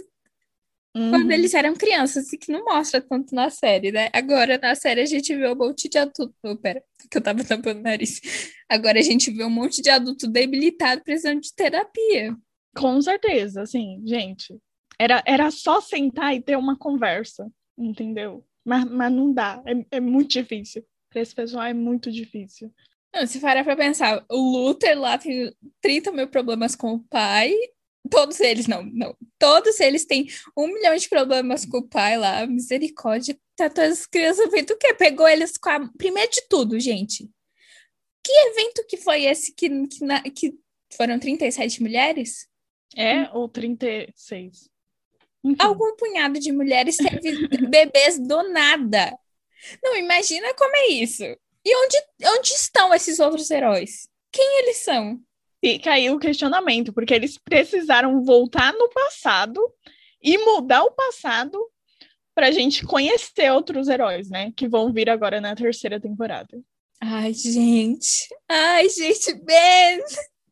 quando 0.92 1.24
Uhum. 1.26 1.30
eles 1.30 1.54
eram 1.54 1.74
crianças, 1.74 2.32
e 2.32 2.38
que 2.38 2.50
não 2.50 2.64
mostra 2.64 3.00
tanto 3.00 3.34
na 3.34 3.48
série, 3.48 3.92
né? 3.92 4.08
Agora, 4.12 4.58
na 4.58 4.74
série, 4.74 5.00
a 5.00 5.06
gente 5.06 5.34
vê 5.34 5.48
um 5.48 5.54
monte 5.54 5.88
de 5.88 5.98
adulto. 5.98 6.34
Oh, 6.42 6.56
pera, 6.56 6.82
que 7.10 7.16
eu 7.16 7.22
tava 7.22 7.44
tampando 7.44 7.78
o 7.78 7.82
nariz. 7.82 8.20
Agora 8.68 8.98
a 8.98 9.02
gente 9.02 9.30
vê 9.30 9.44
um 9.44 9.50
monte 9.50 9.80
de 9.80 9.90
adulto 9.90 10.26
debilitado 10.26 11.02
precisando 11.02 11.40
de 11.40 11.54
terapia. 11.54 12.36
Com 12.76 13.00
certeza, 13.00 13.62
assim, 13.62 14.02
gente. 14.04 14.58
Era, 14.98 15.22
era 15.26 15.50
só 15.50 15.80
sentar 15.80 16.34
e 16.34 16.40
ter 16.40 16.56
uma 16.56 16.76
conversa, 16.76 17.50
entendeu? 17.78 18.44
Mas, 18.64 18.84
mas 18.84 19.12
não 19.12 19.32
dá, 19.32 19.62
é, 19.66 19.96
é 19.96 20.00
muito 20.00 20.30
difícil. 20.30 20.84
Para 21.08 21.22
esse 21.22 21.34
pessoal 21.34 21.64
é 21.64 21.74
muito 21.74 22.10
difícil. 22.12 22.72
Não, 23.14 23.26
se 23.26 23.40
parar 23.40 23.64
pra 23.64 23.74
pensar, 23.74 24.24
o 24.30 24.36
Luther 24.36 24.98
lá 24.98 25.18
tem 25.18 25.52
30 25.80 26.12
mil 26.12 26.28
problemas 26.28 26.76
com 26.76 26.94
o 26.94 27.00
pai. 27.00 27.52
Todos 28.10 28.40
eles, 28.40 28.66
não, 28.66 28.82
não. 28.82 29.16
Todos 29.38 29.78
eles 29.80 30.04
têm 30.04 30.28
um 30.56 30.66
milhão 30.66 30.96
de 30.96 31.08
problemas 31.08 31.64
com 31.64 31.78
o 31.78 31.88
pai 31.88 32.16
lá. 32.18 32.46
Misericórdia. 32.46 33.38
Tá 33.56 33.70
todas 33.70 34.00
as 34.00 34.06
crianças 34.06 34.50
feito 34.50 34.72
o 34.72 34.76
quê? 34.78 34.92
Pegou 34.94 35.28
eles 35.28 35.56
com 35.56 35.70
a... 35.70 35.88
Primeiro 35.96 36.30
de 36.30 36.42
tudo, 36.48 36.78
gente. 36.80 37.28
Que 38.24 38.32
evento 38.32 38.84
que 38.88 38.96
foi 38.96 39.24
esse 39.24 39.54
que, 39.54 39.68
que, 39.86 40.04
na- 40.04 40.22
que 40.22 40.54
foram 40.94 41.18
37 41.18 41.82
mulheres? 41.82 42.46
É, 42.96 43.30
ou 43.32 43.48
36. 43.48 44.68
Enfim. 45.42 45.56
Algum 45.58 45.94
punhado 45.96 46.38
de 46.38 46.52
mulheres 46.52 46.96
teve 46.96 47.48
bebês 47.68 48.18
do 48.18 48.42
nada. 48.50 49.16
Não, 49.82 49.96
imagina 49.96 50.52
como 50.54 50.74
é 50.76 50.86
isso. 50.88 51.22
E 51.64 51.76
onde, 51.76 51.96
onde 52.36 52.48
estão 52.50 52.92
esses 52.94 53.18
outros 53.20 53.50
heróis? 53.50 54.08
Quem 54.32 54.58
eles 54.60 54.78
são? 54.78 55.20
Fica 55.62 55.92
aí 55.92 56.10
o 56.10 56.18
questionamento, 56.18 56.92
porque 56.92 57.12
eles 57.12 57.36
precisaram 57.36 58.24
voltar 58.24 58.72
no 58.72 58.88
passado 58.88 59.60
e 60.22 60.38
mudar 60.38 60.82
o 60.84 60.92
passado 60.92 61.58
para 62.34 62.46
a 62.46 62.50
gente 62.50 62.84
conhecer 62.86 63.50
outros 63.52 63.88
heróis, 63.88 64.30
né? 64.30 64.52
Que 64.56 64.66
vão 64.66 64.92
vir 64.92 65.10
agora 65.10 65.40
na 65.40 65.54
terceira 65.54 66.00
temporada. 66.00 66.58
Ai, 67.00 67.34
gente. 67.34 68.28
Ai, 68.48 68.88
gente, 68.88 69.34
Ben. 69.34 70.00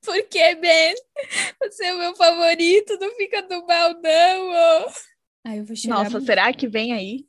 Por 0.02 0.22
que, 0.28 0.54
Ben? 0.56 0.94
Você 1.62 1.84
é 1.86 1.94
o 1.94 1.98
meu 1.98 2.14
favorito. 2.14 2.98
Não 3.00 3.14
fica 3.16 3.42
do 3.42 3.66
mal, 3.66 3.94
não. 4.00 4.48
ô. 4.50 4.90
Ai, 5.44 5.60
eu 5.60 5.64
vou 5.64 5.76
chorar. 5.76 5.96
Nossa, 5.96 6.10
muito. 6.12 6.26
será 6.26 6.52
que 6.52 6.68
vem 6.68 6.92
aí? 6.92 7.26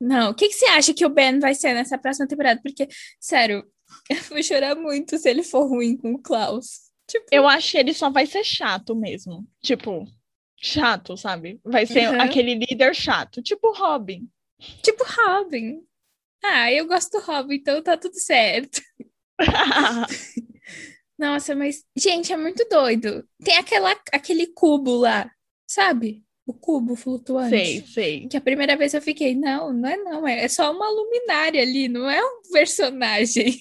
Não, 0.00 0.30
o 0.30 0.34
que, 0.34 0.48
que 0.48 0.54
você 0.54 0.66
acha 0.66 0.94
que 0.94 1.04
o 1.04 1.08
Ben 1.08 1.40
vai 1.40 1.54
ser 1.54 1.74
nessa 1.74 1.98
próxima 1.98 2.28
temporada? 2.28 2.60
Porque, 2.62 2.86
sério, 3.18 3.64
eu 4.10 4.22
vou 4.28 4.42
chorar 4.42 4.76
muito 4.76 5.18
se 5.18 5.28
ele 5.28 5.42
for 5.42 5.66
ruim 5.66 5.96
com 5.96 6.12
o 6.12 6.22
Klaus. 6.22 6.87
Tipo, 7.08 7.26
Eu 7.32 7.48
acho 7.48 7.72
que 7.72 7.78
ele 7.78 7.94
só 7.94 8.10
vai 8.10 8.26
ser 8.26 8.44
chato 8.44 8.94
mesmo. 8.94 9.46
Tipo, 9.62 10.04
chato, 10.60 11.16
sabe? 11.16 11.60
Vai 11.64 11.86
ser 11.86 12.08
Uhum. 12.10 12.20
aquele 12.20 12.54
líder 12.54 12.94
chato, 12.94 13.42
tipo 13.42 13.72
Robin. 13.72 14.28
tipo 14.82 15.04
Robin. 15.04 15.80
Ah, 16.44 16.70
eu 16.72 16.86
gosto 16.86 17.18
do 17.18 17.24
Robin, 17.24 17.54
então 17.56 17.82
tá 17.82 17.96
tudo 17.96 18.14
certo. 18.18 18.80
Nossa, 21.18 21.54
mas, 21.54 21.84
gente, 21.96 22.32
é 22.32 22.36
muito 22.36 22.64
doido. 22.68 23.26
Tem 23.42 23.56
aquela, 23.56 23.90
aquele 24.12 24.46
cubo 24.48 24.96
lá, 24.96 25.30
sabe? 25.66 26.22
O 26.46 26.54
cubo 26.54 26.94
flutuante. 26.96 27.50
sei, 27.50 27.80
sei. 27.86 28.28
Que 28.28 28.36
a 28.36 28.40
primeira 28.40 28.76
vez 28.76 28.94
eu 28.94 29.02
fiquei, 29.02 29.34
não, 29.34 29.72
não 29.72 29.88
é 29.88 29.96
não, 29.96 30.26
é, 30.26 30.44
é 30.44 30.48
só 30.48 30.72
uma 30.72 30.88
luminária 30.88 31.60
ali, 31.60 31.88
não 31.88 32.08
é 32.08 32.22
um 32.24 32.42
personagem. 32.52 33.54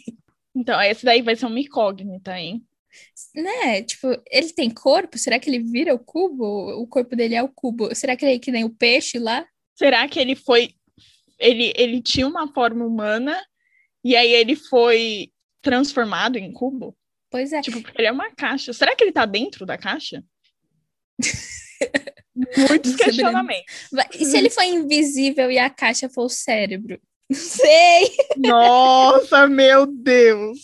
Então, 0.55 0.81
esse 0.81 1.03
daí 1.05 1.21
vai 1.21 1.35
ser 1.35 1.45
uma 1.47 1.59
incógnita, 1.59 2.37
hein? 2.39 2.63
Né? 3.35 3.83
Tipo, 3.83 4.07
ele 4.29 4.53
tem 4.53 4.69
corpo? 4.69 5.17
Será 5.17 5.39
que 5.39 5.49
ele 5.49 5.59
vira 5.59 5.93
o 5.93 5.99
cubo? 5.99 6.81
O 6.81 6.87
corpo 6.87 7.15
dele 7.15 7.35
é 7.35 7.43
o 7.43 7.49
cubo. 7.49 7.93
Será 7.95 8.15
que 8.15 8.25
ele 8.25 8.35
é 8.35 8.39
que 8.39 8.51
nem 8.51 8.63
o 8.63 8.69
peixe 8.69 9.19
lá? 9.19 9.45
Será 9.75 10.07
que 10.07 10.19
ele 10.19 10.35
foi. 10.35 10.71
Ele, 11.39 11.71
ele 11.75 12.01
tinha 12.01 12.27
uma 12.27 12.51
forma 12.51 12.85
humana 12.85 13.39
e 14.03 14.15
aí 14.15 14.31
ele 14.31 14.55
foi 14.55 15.31
transformado 15.61 16.37
em 16.37 16.51
cubo? 16.51 16.97
Pois 17.29 17.53
é. 17.53 17.61
Tipo, 17.61 17.81
porque 17.81 17.99
ele 18.01 18.07
é 18.07 18.11
uma 18.11 18.31
caixa. 18.31 18.73
Será 18.73 18.95
que 18.95 19.03
ele 19.03 19.11
tá 19.11 19.25
dentro 19.25 19.65
da 19.65 19.77
caixa? 19.77 20.23
Muitos 22.57 22.95
questionamentos. 22.97 23.65
E 24.13 24.25
se 24.25 24.37
ele 24.37 24.49
for 24.49 24.63
invisível 24.63 25.51
e 25.51 25.59
a 25.59 25.69
caixa 25.69 26.09
for 26.09 26.25
o 26.25 26.29
cérebro? 26.29 26.99
Não 27.29 27.37
sei. 27.37 28.15
Nossa, 28.37 29.47
meu 29.47 29.85
Deus! 29.85 30.59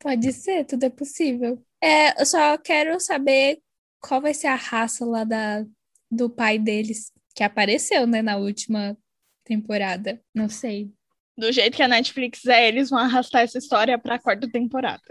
Pode 0.00 0.32
ser, 0.32 0.64
tudo 0.64 0.84
é 0.84 0.90
possível. 0.90 1.62
É, 1.80 2.20
eu 2.20 2.26
só 2.26 2.56
quero 2.56 2.98
saber 2.98 3.60
qual 4.00 4.20
vai 4.20 4.32
ser 4.32 4.46
a 4.46 4.54
raça 4.54 5.04
lá 5.04 5.24
da, 5.24 5.64
do 6.10 6.28
pai 6.28 6.58
deles, 6.58 7.12
que 7.34 7.44
apareceu, 7.44 8.06
né, 8.06 8.22
na 8.22 8.36
última 8.36 8.96
temporada. 9.44 10.20
Não 10.34 10.48
sei. 10.48 10.90
Do 11.36 11.52
jeito 11.52 11.76
que 11.76 11.82
a 11.82 11.88
Netflix 11.88 12.46
é, 12.46 12.66
eles 12.66 12.90
vão 12.90 12.98
arrastar 12.98 13.42
essa 13.42 13.58
história 13.58 13.98
pra 13.98 14.18
quarta 14.18 14.50
temporada. 14.50 15.02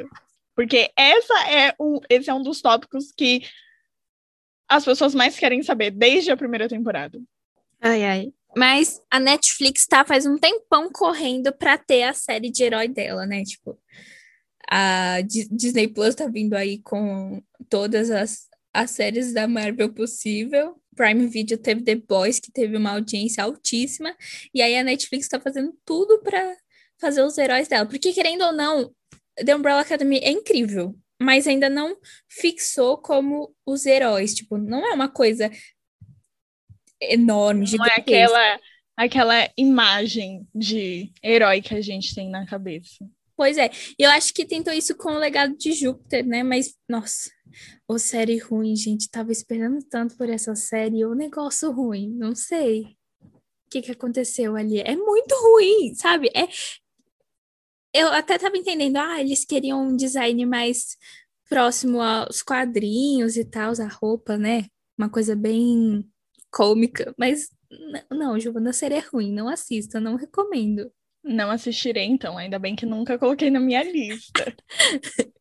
Porque 0.55 0.91
essa 0.97 1.33
é 1.49 1.73
um, 1.79 1.99
esse 2.09 2.29
é 2.29 2.33
um 2.33 2.41
dos 2.41 2.61
tópicos 2.61 3.11
que 3.11 3.43
as 4.67 4.83
pessoas 4.83 5.15
mais 5.15 5.37
querem 5.37 5.63
saber 5.63 5.91
desde 5.91 6.31
a 6.31 6.37
primeira 6.37 6.67
temporada. 6.67 7.19
Ai, 7.79 8.03
ai. 8.03 8.33
Mas 8.55 9.01
a 9.09 9.19
Netflix 9.19 9.85
tá 9.85 10.03
faz 10.03 10.25
um 10.25 10.37
tempão 10.37 10.91
correndo 10.91 11.53
pra 11.53 11.77
ter 11.77 12.03
a 12.03 12.13
série 12.13 12.51
de 12.51 12.63
herói 12.63 12.87
dela, 12.87 13.25
né? 13.25 13.43
Tipo, 13.43 13.79
a 14.69 15.21
Di- 15.21 15.47
Disney 15.51 15.87
Plus 15.87 16.15
tá 16.15 16.27
vindo 16.27 16.53
aí 16.53 16.79
com 16.81 17.41
todas 17.69 18.11
as, 18.11 18.47
as 18.73 18.91
séries 18.91 19.33
da 19.33 19.47
Marvel 19.47 19.93
possível. 19.93 20.79
Prime 20.95 21.27
Video 21.27 21.57
teve 21.57 21.81
The 21.81 21.95
Boys, 21.95 22.39
que 22.39 22.51
teve 22.51 22.75
uma 22.77 22.91
audiência 22.91 23.43
altíssima. 23.43 24.15
E 24.53 24.61
aí 24.61 24.77
a 24.77 24.83
Netflix 24.83 25.27
tá 25.29 25.39
fazendo 25.39 25.73
tudo 25.85 26.19
pra 26.21 26.55
fazer 26.99 27.21
os 27.23 27.37
heróis 27.37 27.67
dela. 27.67 27.85
Porque, 27.85 28.11
querendo 28.13 28.43
ou 28.43 28.51
não, 28.51 28.93
The 29.37 29.55
Umbrella 29.55 29.81
Academy 29.81 30.17
é 30.19 30.29
incrível. 30.31 30.95
Mas 31.21 31.47
ainda 31.47 31.69
não 31.69 31.97
fixou 32.29 32.97
como 32.97 33.53
os 33.65 33.85
heróis. 33.85 34.33
Tipo, 34.33 34.57
não 34.57 34.85
é 34.85 34.93
uma 34.93 35.09
coisa 35.09 35.49
enorme, 37.01 37.59
Não 37.61 37.85
é 37.85 37.89
gigantesca. 37.89 38.01
aquela, 38.01 38.59
aquela 38.97 39.49
imagem 39.57 40.47
de 40.53 41.11
herói 41.23 41.61
que 41.61 41.73
a 41.75 41.81
gente 41.81 42.13
tem 42.13 42.29
na 42.29 42.45
cabeça. 42.45 43.05
Pois 43.39 43.57
é, 43.57 43.69
eu 43.97 44.09
acho 44.09 44.33
que 44.33 44.45
tentou 44.45 44.73
isso 44.73 44.93
com 44.97 45.13
o 45.13 45.17
legado 45.17 45.55
de 45.55 45.71
Júpiter, 45.71 46.27
né? 46.27 46.43
Mas, 46.43 46.75
nossa, 46.89 47.31
ô 47.87 47.97
série 47.97 48.37
ruim, 48.37 48.75
gente. 48.75 49.09
Tava 49.09 49.31
esperando 49.31 49.81
tanto 49.89 50.17
por 50.17 50.29
essa 50.29 50.53
série, 50.57 51.05
o 51.05 51.15
negócio 51.15 51.71
ruim, 51.71 52.13
não 52.17 52.35
sei. 52.35 52.97
O 53.23 53.69
que 53.71 53.81
que 53.81 53.91
aconteceu 53.93 54.57
ali? 54.57 54.81
É 54.81 54.93
muito 54.93 55.33
ruim, 55.35 55.95
sabe? 55.95 56.29
É... 56.35 56.49
Eu 57.93 58.09
até 58.09 58.37
tava 58.37 58.57
entendendo, 58.57 58.97
ah, 58.97 59.21
eles 59.21 59.45
queriam 59.45 59.87
um 59.87 59.95
design 59.95 60.45
mais 60.45 60.97
próximo 61.49 62.01
aos 62.01 62.41
quadrinhos 62.41 63.37
e 63.37 63.45
tal, 63.45 63.71
a 63.71 63.87
roupa, 63.87 64.37
né? 64.37 64.65
Uma 64.97 65.09
coisa 65.09 65.33
bem 65.33 66.05
cômica, 66.51 67.15
mas 67.17 67.47
não, 68.11 68.37
Giovana, 68.37 68.71
a 68.71 68.73
série 68.73 68.95
é 68.95 68.99
ruim, 68.99 69.31
não 69.31 69.47
assista, 69.47 69.97
não 69.97 70.17
recomendo. 70.17 70.91
Não 71.29 71.51
assistirei, 71.51 72.05
então. 72.05 72.37
Ainda 72.37 72.57
bem 72.59 72.75
que 72.75 72.85
nunca 72.85 73.17
coloquei 73.17 73.49
na 73.49 73.59
minha 73.59 73.83
lista. 73.83 74.55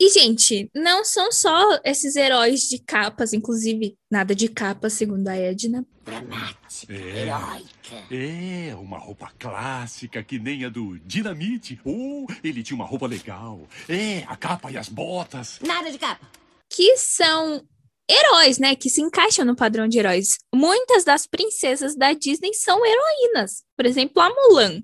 E, 0.00 0.08
gente, 0.08 0.68
não 0.74 1.04
são 1.04 1.30
só 1.30 1.78
esses 1.84 2.16
heróis 2.16 2.62
de 2.62 2.80
capas, 2.80 3.32
inclusive 3.32 3.96
nada 4.10 4.34
de 4.34 4.48
capa, 4.48 4.90
segundo 4.90 5.28
a 5.28 5.36
Edna. 5.36 5.86
Dramática, 6.04 6.92
É. 6.92 7.20
heróica. 7.20 7.70
É, 8.10 8.74
uma 8.74 8.98
roupa 8.98 9.30
clássica 9.38 10.20
que 10.24 10.40
nem 10.40 10.64
a 10.64 10.68
do 10.68 10.98
Dinamite. 10.98 11.78
Oh, 11.84 12.26
ele 12.42 12.64
tinha 12.64 12.74
uma 12.74 12.84
roupa 12.84 13.06
legal. 13.06 13.60
É, 13.88 14.24
a 14.26 14.34
capa 14.36 14.72
e 14.72 14.76
as 14.76 14.88
botas. 14.88 15.60
Nada 15.64 15.92
de 15.92 15.98
capa. 15.98 16.26
Que 16.68 16.96
são 16.96 17.62
heróis, 18.08 18.58
né? 18.58 18.74
Que 18.74 18.90
se 18.90 19.00
encaixam 19.00 19.44
no 19.44 19.56
padrão 19.56 19.88
de 19.88 19.98
heróis. 19.98 20.38
Muitas 20.54 21.04
das 21.04 21.26
princesas 21.26 21.96
da 21.96 22.12
Disney 22.12 22.52
são 22.54 22.80
heroínas. 22.84 23.64
Por 23.76 23.86
exemplo, 23.86 24.20
a 24.22 24.28
Mulan. 24.28 24.82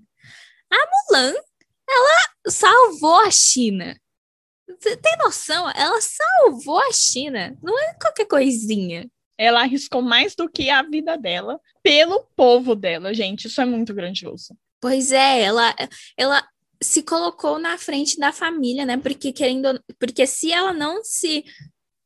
A 0.70 0.76
Mulan, 0.76 1.35
ela 1.88 2.20
salvou 2.48 3.20
a 3.20 3.31
China. 3.31 3.98
Você 4.78 4.96
tem 4.96 5.16
noção? 5.18 5.68
Ela 5.70 6.00
salvou 6.00 6.78
a 6.78 6.92
China. 6.92 7.57
Não 7.62 7.78
é 7.78 7.94
qualquer 7.94 8.26
coisinha. 8.26 9.11
Ela 9.37 9.61
arriscou 9.61 10.02
mais 10.02 10.35
do 10.35 10.48
que 10.48 10.68
a 10.68 10.83
vida 10.83 11.16
dela 11.16 11.61
pelo 11.83 12.26
povo 12.37 12.74
dela, 12.74 13.14
gente. 13.14 13.46
Isso 13.46 13.61
é 13.61 13.64
muito 13.64 13.94
grandioso. 13.94 14.57
Pois 14.81 15.11
é, 15.11 15.42
ela, 15.42 15.74
ela 16.16 16.46
se 16.81 17.02
colocou 17.02 17.59
na 17.59 17.76
frente 17.78 18.18
da 18.18 18.33
família, 18.33 18.85
né? 18.85 18.96
Porque 18.96 19.33
querendo, 19.33 19.83
porque 19.98 20.26
se 20.26 20.52
ela 20.52 20.72
não 20.72 21.02
se 21.02 21.44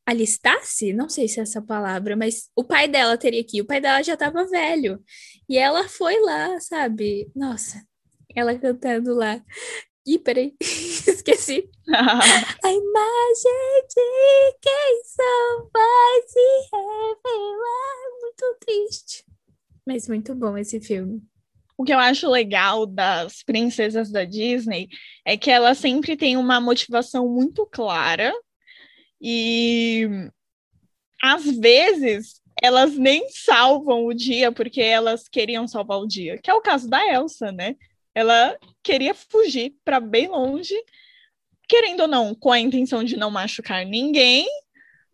alistasse, 0.06 0.92
não 0.92 1.08
sei 1.08 1.28
se 1.28 1.40
é 1.40 1.42
essa 1.42 1.62
palavra, 1.62 2.16
mas 2.16 2.50
o 2.56 2.64
pai 2.64 2.88
dela 2.88 3.16
teria 3.16 3.44
que 3.44 3.58
ir. 3.58 3.62
O 3.62 3.66
pai 3.66 3.80
dela 3.80 4.02
já 4.02 4.14
estava 4.14 4.44
velho. 4.46 5.02
E 5.48 5.56
ela 5.56 5.88
foi 5.88 6.20
lá, 6.20 6.58
sabe? 6.60 7.30
Nossa, 7.34 7.82
ela 8.34 8.58
cantando 8.58 9.14
lá. 9.14 9.42
Ih, 10.06 10.18
peraí, 10.18 10.54
esqueci. 10.60 11.70
A 11.88 12.72
imagem 12.72 13.82
de 13.88 14.58
quem 14.60 15.02
só 15.04 15.68
vai 15.72 16.22
se 16.26 16.68
revelar. 16.72 18.20
Muito 18.20 18.56
triste. 18.60 19.24
Mas 19.86 20.08
muito 20.08 20.34
bom 20.34 20.58
esse 20.58 20.80
filme. 20.80 21.22
O 21.76 21.84
que 21.84 21.92
eu 21.92 21.98
acho 21.98 22.28
legal 22.28 22.86
das 22.86 23.42
princesas 23.42 24.10
da 24.10 24.24
Disney 24.24 24.88
é 25.24 25.36
que 25.36 25.50
elas 25.50 25.78
sempre 25.78 26.16
têm 26.16 26.36
uma 26.36 26.60
motivação 26.60 27.28
muito 27.28 27.66
clara 27.66 28.32
e 29.22 30.08
às 31.22 31.44
vezes 31.44 32.42
elas 32.60 32.96
nem 32.96 33.28
salvam 33.30 34.04
o 34.04 34.12
dia 34.12 34.50
porque 34.50 34.80
elas 34.80 35.28
queriam 35.28 35.68
salvar 35.68 35.98
o 35.98 36.06
dia, 36.06 36.38
que 36.38 36.50
é 36.50 36.54
o 36.54 36.60
caso 36.60 36.88
da 36.88 37.06
Elsa, 37.06 37.52
né? 37.52 37.76
Ela 38.14 38.58
queria 38.82 39.14
fugir 39.14 39.76
para 39.84 40.00
bem 40.00 40.28
longe, 40.28 40.74
querendo 41.68 42.00
ou 42.00 42.08
não, 42.08 42.34
com 42.34 42.50
a 42.50 42.58
intenção 42.58 43.04
de 43.04 43.16
não 43.16 43.30
machucar 43.30 43.86
ninguém, 43.86 44.46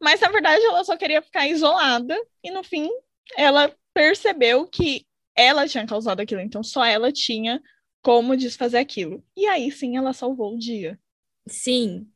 mas 0.01 0.21
na 0.21 0.29
verdade 0.29 0.65
ela 0.65 0.83
só 0.83 0.97
queria 0.97 1.21
ficar 1.21 1.47
isolada 1.47 2.17
e 2.43 2.51
no 2.51 2.65
fim 2.65 2.89
ela 3.37 3.73
percebeu 3.93 4.67
que 4.67 5.07
ela 5.37 5.69
tinha 5.69 5.87
causado 5.87 6.21
aquilo, 6.21 6.41
então 6.41 6.63
só 6.65 6.85
ela 6.85 7.13
tinha 7.13 7.63
como 8.03 8.37
desfazer 8.37 8.79
aquilo. 8.79 9.23
E 9.37 9.47
aí 9.47 9.71
sim 9.71 9.97
ela 9.97 10.13
salvou 10.13 10.55
o 10.55 10.59
dia. 10.59 10.99
Sim. 11.47 12.09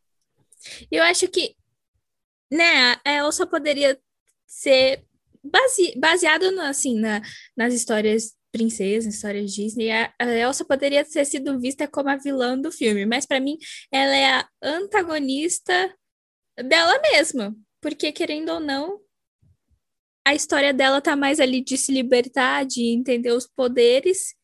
Eu 0.91 1.03
acho 1.03 1.29
que, 1.29 1.55
né, 2.53 3.01
a 3.03 3.13
Elsa 3.13 3.47
poderia 3.47 3.99
ser 4.47 5.03
base, 5.43 5.99
baseado 5.99 6.51
no, 6.53 6.61
assim, 6.61 7.01
na, 7.01 7.23
nas 7.57 7.73
histórias 7.73 8.35
princesas, 8.53 9.15
histórias 9.15 9.53
Disney. 9.53 9.91
A, 9.91 10.13
a 10.19 10.27
Elsa 10.27 10.63
poderia 10.63 11.03
ter 11.03 11.25
sido 11.25 11.59
vista 11.59 11.89
como 11.89 12.11
a 12.11 12.17
vilã 12.17 12.61
do 12.61 12.71
filme, 12.71 13.07
mas 13.07 13.25
para 13.25 13.41
mim 13.41 13.57
ela 13.91 14.15
é 14.15 14.27
a 14.35 14.49
antagonista 14.63 15.97
dela 16.63 17.01
mesma, 17.01 17.57
porque 17.81 18.13
querendo 18.13 18.51
ou 18.51 18.61
não, 18.61 19.01
a 20.23 20.35
história 20.35 20.75
dela 20.75 21.01
tá 21.01 21.17
mais 21.17 21.41
ali 21.41 21.65
de 21.65 21.79
se 21.79 21.91
libertar, 21.91 22.67
de 22.67 22.93
entender 22.93 23.33
os 23.33 23.47
poderes 23.47 24.35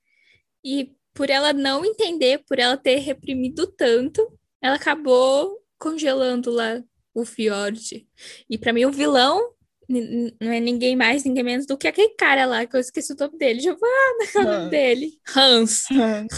e 0.64 0.92
por 1.12 1.28
ela 1.28 1.52
não 1.52 1.84
entender, 1.84 2.42
por 2.48 2.58
ela 2.58 2.76
ter 2.76 2.96
reprimido 3.00 3.66
tanto, 3.66 4.26
ela 4.62 4.76
acabou 4.76 5.62
congelando 5.78 6.50
lá 6.50 6.82
o 7.20 7.24
Fjord. 7.24 8.06
E 8.48 8.58
pra 8.58 8.72
mim 8.72 8.84
o 8.84 8.92
vilão 8.92 9.52
não 9.88 10.52
é 10.52 10.60
ninguém 10.60 10.94
mais, 10.94 11.24
ninguém 11.24 11.42
menos 11.42 11.66
do 11.66 11.78
que 11.78 11.88
aquele 11.88 12.10
cara 12.10 12.44
lá, 12.44 12.66
que 12.66 12.76
eu 12.76 12.80
esqueci 12.80 13.12
o 13.12 13.16
nome 13.16 13.38
dele. 13.38 13.60
Giovanna, 13.60 13.88
é 14.34 14.38
o 14.38 14.44
nome 14.44 14.56
Hans. 14.56 14.70
dele? 14.70 15.20
Hans. 15.34 15.84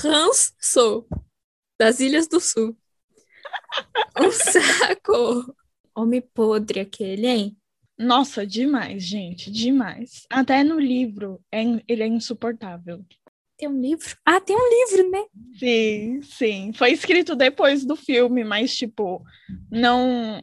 Hans 0.05 0.55
Sou, 0.61 1.07
das 1.79 1.99
Ilhas 1.99 2.29
do 2.29 2.41
Sul. 2.41 2.77
Um 4.19 4.31
saco. 4.31 5.55
Homem 5.95 6.21
podre 6.21 6.81
aquele, 6.81 7.27
hein? 7.27 7.57
Nossa, 7.99 8.47
demais, 8.47 9.03
gente, 9.03 9.51
demais. 9.51 10.25
Até 10.31 10.65
no 10.65 10.79
livro 10.79 11.41
é, 11.53 11.63
ele 11.87 12.03
é 12.03 12.07
insuportável. 12.07 13.05
Tem 13.59 13.69
um 13.69 13.79
livro? 13.79 14.17
Ah, 14.25 14.41
tem 14.41 14.57
um 14.57 14.71
livro, 14.71 15.11
né? 15.11 15.25
Sim, 15.59 16.23
sim. 16.23 16.73
Foi 16.73 16.93
escrito 16.93 17.37
depois 17.37 17.85
do 17.85 17.95
filme, 17.95 18.43
mas 18.43 18.75
tipo, 18.75 19.23
não 19.71 20.41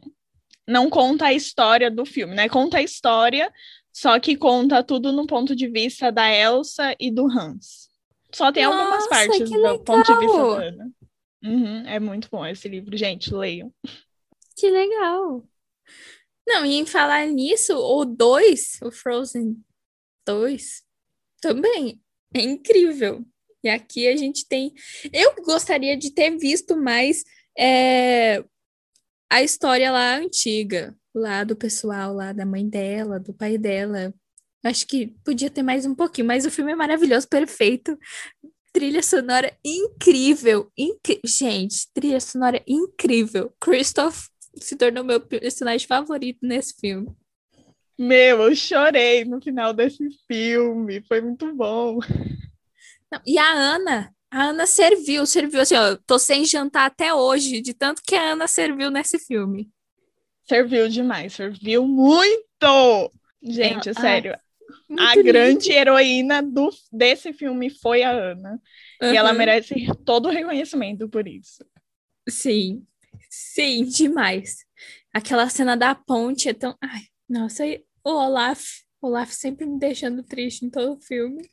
não 0.68 0.90
conta 0.90 1.24
a 1.26 1.32
história 1.32 1.90
do 1.90 2.04
filme, 2.04 2.34
né? 2.34 2.46
Conta 2.46 2.76
a 2.76 2.82
história, 2.82 3.50
só 3.90 4.20
que 4.20 4.36
conta 4.36 4.84
tudo 4.84 5.10
no 5.10 5.26
ponto 5.26 5.56
de 5.56 5.66
vista 5.66 6.12
da 6.12 6.30
Elsa 6.30 6.94
e 7.00 7.10
do 7.10 7.26
Hans. 7.26 7.88
Só 8.32 8.52
tem 8.52 8.64
algumas 8.64 9.04
Nossa, 9.04 9.08
partes 9.08 9.38
que 9.38 9.58
do 9.58 9.78
ponto 9.80 10.12
de 10.12 10.18
vista 10.20 10.36
da 10.36 10.66
Ana. 10.66 10.90
Uhum, 11.42 11.86
é 11.86 11.98
muito 11.98 12.28
bom 12.30 12.44
esse 12.44 12.68
livro, 12.68 12.94
gente, 12.96 13.34
leiam. 13.34 13.72
Que 14.54 14.68
legal. 14.68 15.42
Não, 16.46 16.66
e 16.66 16.74
em 16.74 16.84
falar 16.84 17.26
nisso, 17.26 17.74
o 17.74 18.04
2, 18.04 18.80
o 18.82 18.90
Frozen 18.90 19.56
2, 20.26 20.82
também 21.40 21.98
é 22.34 22.42
incrível. 22.42 23.24
E 23.64 23.70
aqui 23.70 24.06
a 24.06 24.16
gente 24.16 24.46
tem. 24.46 24.74
Eu 25.12 25.34
gostaria 25.42 25.96
de 25.96 26.10
ter 26.10 26.36
visto 26.36 26.76
mais 26.76 27.24
é, 27.58 28.44
a 29.30 29.42
história 29.42 29.90
lá 29.90 30.16
antiga, 30.16 30.96
lá 31.14 31.44
do 31.44 31.56
pessoal, 31.56 32.14
lá 32.14 32.32
da 32.32 32.46
mãe 32.46 32.68
dela, 32.68 33.18
do 33.20 33.32
pai 33.34 33.58
dela. 33.58 34.12
Acho 34.64 34.86
que 34.86 35.08
podia 35.24 35.50
ter 35.50 35.62
mais 35.62 35.86
um 35.86 35.94
pouquinho, 35.94 36.26
mas 36.26 36.44
o 36.44 36.50
filme 36.50 36.72
é 36.72 36.76
maravilhoso, 36.76 37.28
perfeito. 37.28 37.98
Trilha 38.72 39.02
sonora 39.02 39.56
incrível. 39.64 40.70
incri- 40.76 41.20
Gente, 41.24 41.88
trilha 41.94 42.20
sonora 42.20 42.62
incrível. 42.66 43.52
Christoph 43.60 44.26
se 44.56 44.76
tornou 44.76 45.04
meu 45.04 45.20
personagem 45.20 45.86
favorito 45.86 46.38
nesse 46.42 46.74
filme. 46.80 47.08
Meu, 47.98 48.42
eu 48.42 48.54
chorei 48.54 49.24
no 49.24 49.40
final 49.40 49.72
desse 49.72 50.08
filme, 50.26 51.02
foi 51.06 51.20
muito 51.20 51.52
bom. 51.54 51.98
Não, 53.10 53.20
e 53.26 53.38
a 53.38 53.50
Ana, 53.52 54.14
a 54.30 54.44
Ana 54.48 54.66
serviu, 54.66 55.26
serviu 55.26 55.60
assim, 55.60 55.74
ó, 55.74 55.96
tô 56.06 56.18
sem 56.18 56.44
jantar 56.44 56.86
até 56.86 57.12
hoje, 57.14 57.60
de 57.60 57.72
tanto 57.74 58.02
que 58.06 58.14
a 58.14 58.32
Ana 58.32 58.46
serviu 58.46 58.90
nesse 58.90 59.18
filme. 59.18 59.70
Serviu 60.46 60.88
demais, 60.88 61.32
serviu 61.34 61.86
muito! 61.86 63.12
Gente, 63.42 63.90
É, 63.90 63.94
sério, 63.94 64.36
Muito 64.88 65.02
a 65.02 65.14
lindo. 65.14 65.24
grande 65.24 65.72
heroína 65.72 66.42
do, 66.42 66.70
desse 66.92 67.32
filme 67.32 67.70
foi 67.70 68.02
a 68.02 68.10
Ana. 68.10 68.60
E 69.00 69.16
ela 69.16 69.32
merece 69.32 69.74
todo 70.04 70.26
o 70.26 70.32
reconhecimento 70.32 71.08
por 71.08 71.28
isso. 71.28 71.64
Sim, 72.28 72.84
sim, 73.30 73.84
demais. 73.84 74.64
Aquela 75.12 75.48
cena 75.48 75.76
da 75.76 75.94
ponte 75.94 76.48
é 76.48 76.54
tão. 76.54 76.76
Ai, 76.82 77.02
nossa, 77.28 77.64
o 78.04 78.10
Olaf, 78.10 78.64
o 79.00 79.06
Olaf 79.08 79.30
sempre 79.32 79.66
me 79.66 79.78
deixando 79.78 80.22
triste 80.22 80.64
em 80.64 80.70
todo 80.70 80.94
o 80.96 81.00
filme. 81.00 81.48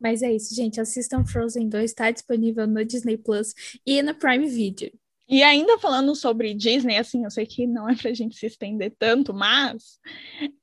Mas 0.00 0.22
é 0.22 0.32
isso, 0.32 0.54
gente. 0.54 0.80
Assistam 0.80 1.24
Frozen 1.24 1.68
2, 1.68 1.84
está 1.84 2.10
disponível 2.10 2.66
no 2.66 2.84
Disney 2.84 3.18
Plus 3.18 3.54
e 3.86 4.02
no 4.02 4.14
Prime 4.14 4.46
Video. 4.46 4.90
E 5.28 5.44
ainda 5.44 5.78
falando 5.78 6.16
sobre 6.16 6.54
Disney, 6.54 6.96
assim, 6.96 7.22
eu 7.22 7.30
sei 7.30 7.46
que 7.46 7.64
não 7.64 7.88
é 7.88 7.94
pra 7.94 8.12
gente 8.12 8.36
se 8.36 8.46
estender 8.46 8.92
tanto, 8.98 9.32
mas 9.32 10.00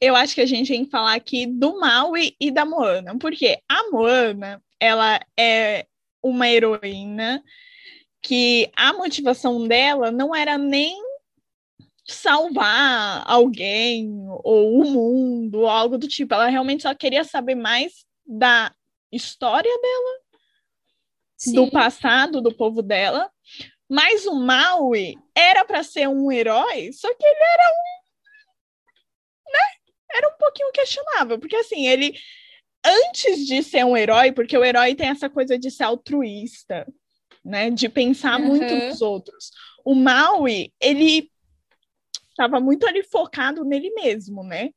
eu 0.02 0.13
acho 0.13 0.36
que 0.36 0.41
a 0.41 0.45
gente 0.45 0.67
tem 0.67 0.84
que 0.84 0.91
falar 0.91 1.13
aqui 1.13 1.45
do 1.45 1.80
Maui 1.80 2.36
e 2.38 2.52
da 2.52 2.65
Moana, 2.65 3.17
porque 3.17 3.58
a 3.69 3.89
Moana, 3.89 4.62
ela 4.78 5.21
é 5.39 5.86
uma 6.21 6.50
heroína 6.50 7.41
que 8.21 8.69
a 8.76 8.91
motivação 8.91 9.65
dela 9.65 10.12
não 10.12 10.36
era 10.36 10.58
nem 10.58 11.02
salvar 12.06 13.23
alguém 13.26 14.10
ou 14.43 14.82
o 14.82 14.91
mundo, 14.91 15.60
ou 15.60 15.69
algo 15.69 15.97
do 15.97 16.10
tipo, 16.10 16.34
ela 16.34 16.47
realmente 16.47 16.84
só 16.84 16.93
queria 16.93 17.23
saber 17.23 17.56
mais 17.56 18.06
da 18.26 18.73
história 19.12 19.72
dela, 19.82 20.20
do 21.54 21.65
Sim. 21.65 21.70
passado 21.70 22.41
do 22.41 22.54
povo 22.54 22.82
dela. 22.82 23.32
Mas 23.89 24.26
o 24.26 24.36
Maui 24.36 25.15
era 25.36 25.63
para 25.63 25.84
ser 25.84 26.08
um 26.10 26.32
herói, 26.32 26.91
só 26.91 27.08
que 27.13 27.26
ele 27.26 27.39
era 27.39 27.63
um, 27.72 29.52
né? 29.52 29.60
Era 30.17 30.30
um 30.30 30.38
pouquinho 30.38 30.72
questionável, 30.72 31.39
porque 31.39 31.56
assim, 31.56 31.88
ele 31.88 32.17
antes 32.86 33.46
de 33.46 33.62
ser 33.63 33.86
um 33.86 33.96
herói, 33.96 34.32
porque 34.32 34.58
o 34.58 34.63
herói 34.63 34.96
tem 34.96 35.10
essa 35.10 35.30
coisa 35.30 35.58
de 35.58 35.70
ser 35.70 35.84
altruísta, 35.84 36.88
né, 37.43 37.70
de 37.70 37.88
pensar 37.89 38.39
muito 38.39 38.74
Uhum. 38.74 38.88
nos 38.88 39.02
outros. 39.02 39.52
O 39.86 39.93
Maui, 39.96 40.74
ele 40.80 41.30
estava 42.30 42.60
muito 42.60 42.88
ali 42.88 43.04
focado 43.04 43.63
nele 43.65 43.89
mesmo, 43.91 44.43
né? 44.43 44.70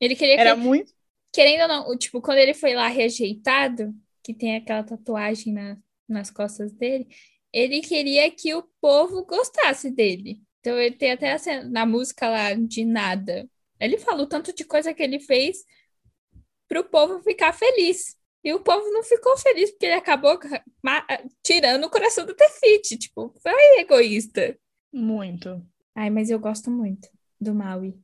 Ele 0.00 0.14
queria 0.16 0.38
Era 0.38 0.54
que, 0.54 0.60
muito 0.60 0.93
querendo 1.34 1.62
ou 1.62 1.68
não, 1.68 1.98
tipo, 1.98 2.22
quando 2.22 2.38
ele 2.38 2.54
foi 2.54 2.74
lá 2.74 2.86
rejeitado, 2.86 3.92
que 4.22 4.32
tem 4.32 4.56
aquela 4.56 4.84
tatuagem 4.84 5.52
na- 5.52 5.76
nas 6.08 6.30
costas 6.30 6.72
dele, 6.72 7.08
ele 7.52 7.80
queria 7.80 8.30
que 8.30 8.54
o 8.54 8.62
povo 8.80 9.26
gostasse 9.26 9.90
dele. 9.90 10.40
Então 10.60 10.78
ele 10.78 10.96
tem 10.96 11.12
até 11.12 11.36
na 11.64 11.84
música 11.84 12.28
lá 12.28 12.54
de 12.54 12.84
nada. 12.84 13.48
Ele 13.80 13.98
fala 13.98 14.22
o 14.22 14.26
tanto 14.28 14.54
de 14.54 14.64
coisa 14.64 14.94
que 14.94 15.02
ele 15.02 15.18
fez 15.20 15.58
para 16.68 16.80
o 16.80 16.84
povo 16.84 17.20
ficar 17.22 17.52
feliz. 17.52 18.16
E 18.42 18.52
o 18.52 18.60
povo 18.60 18.88
não 18.92 19.02
ficou 19.02 19.36
feliz 19.38 19.70
porque 19.70 19.86
ele 19.86 19.94
acabou 19.94 20.38
tirando 21.42 21.84
o 21.84 21.90
coração 21.90 22.24
do 22.24 22.34
Tefiti. 22.34 22.96
Tipo, 22.96 23.34
foi 23.42 23.80
egoísta. 23.80 24.56
muito. 24.92 25.66
Ai, 25.96 26.10
mas 26.10 26.30
eu 26.30 26.38
gosto 26.38 26.70
muito 26.70 27.08
do 27.40 27.54
Maui. 27.54 27.94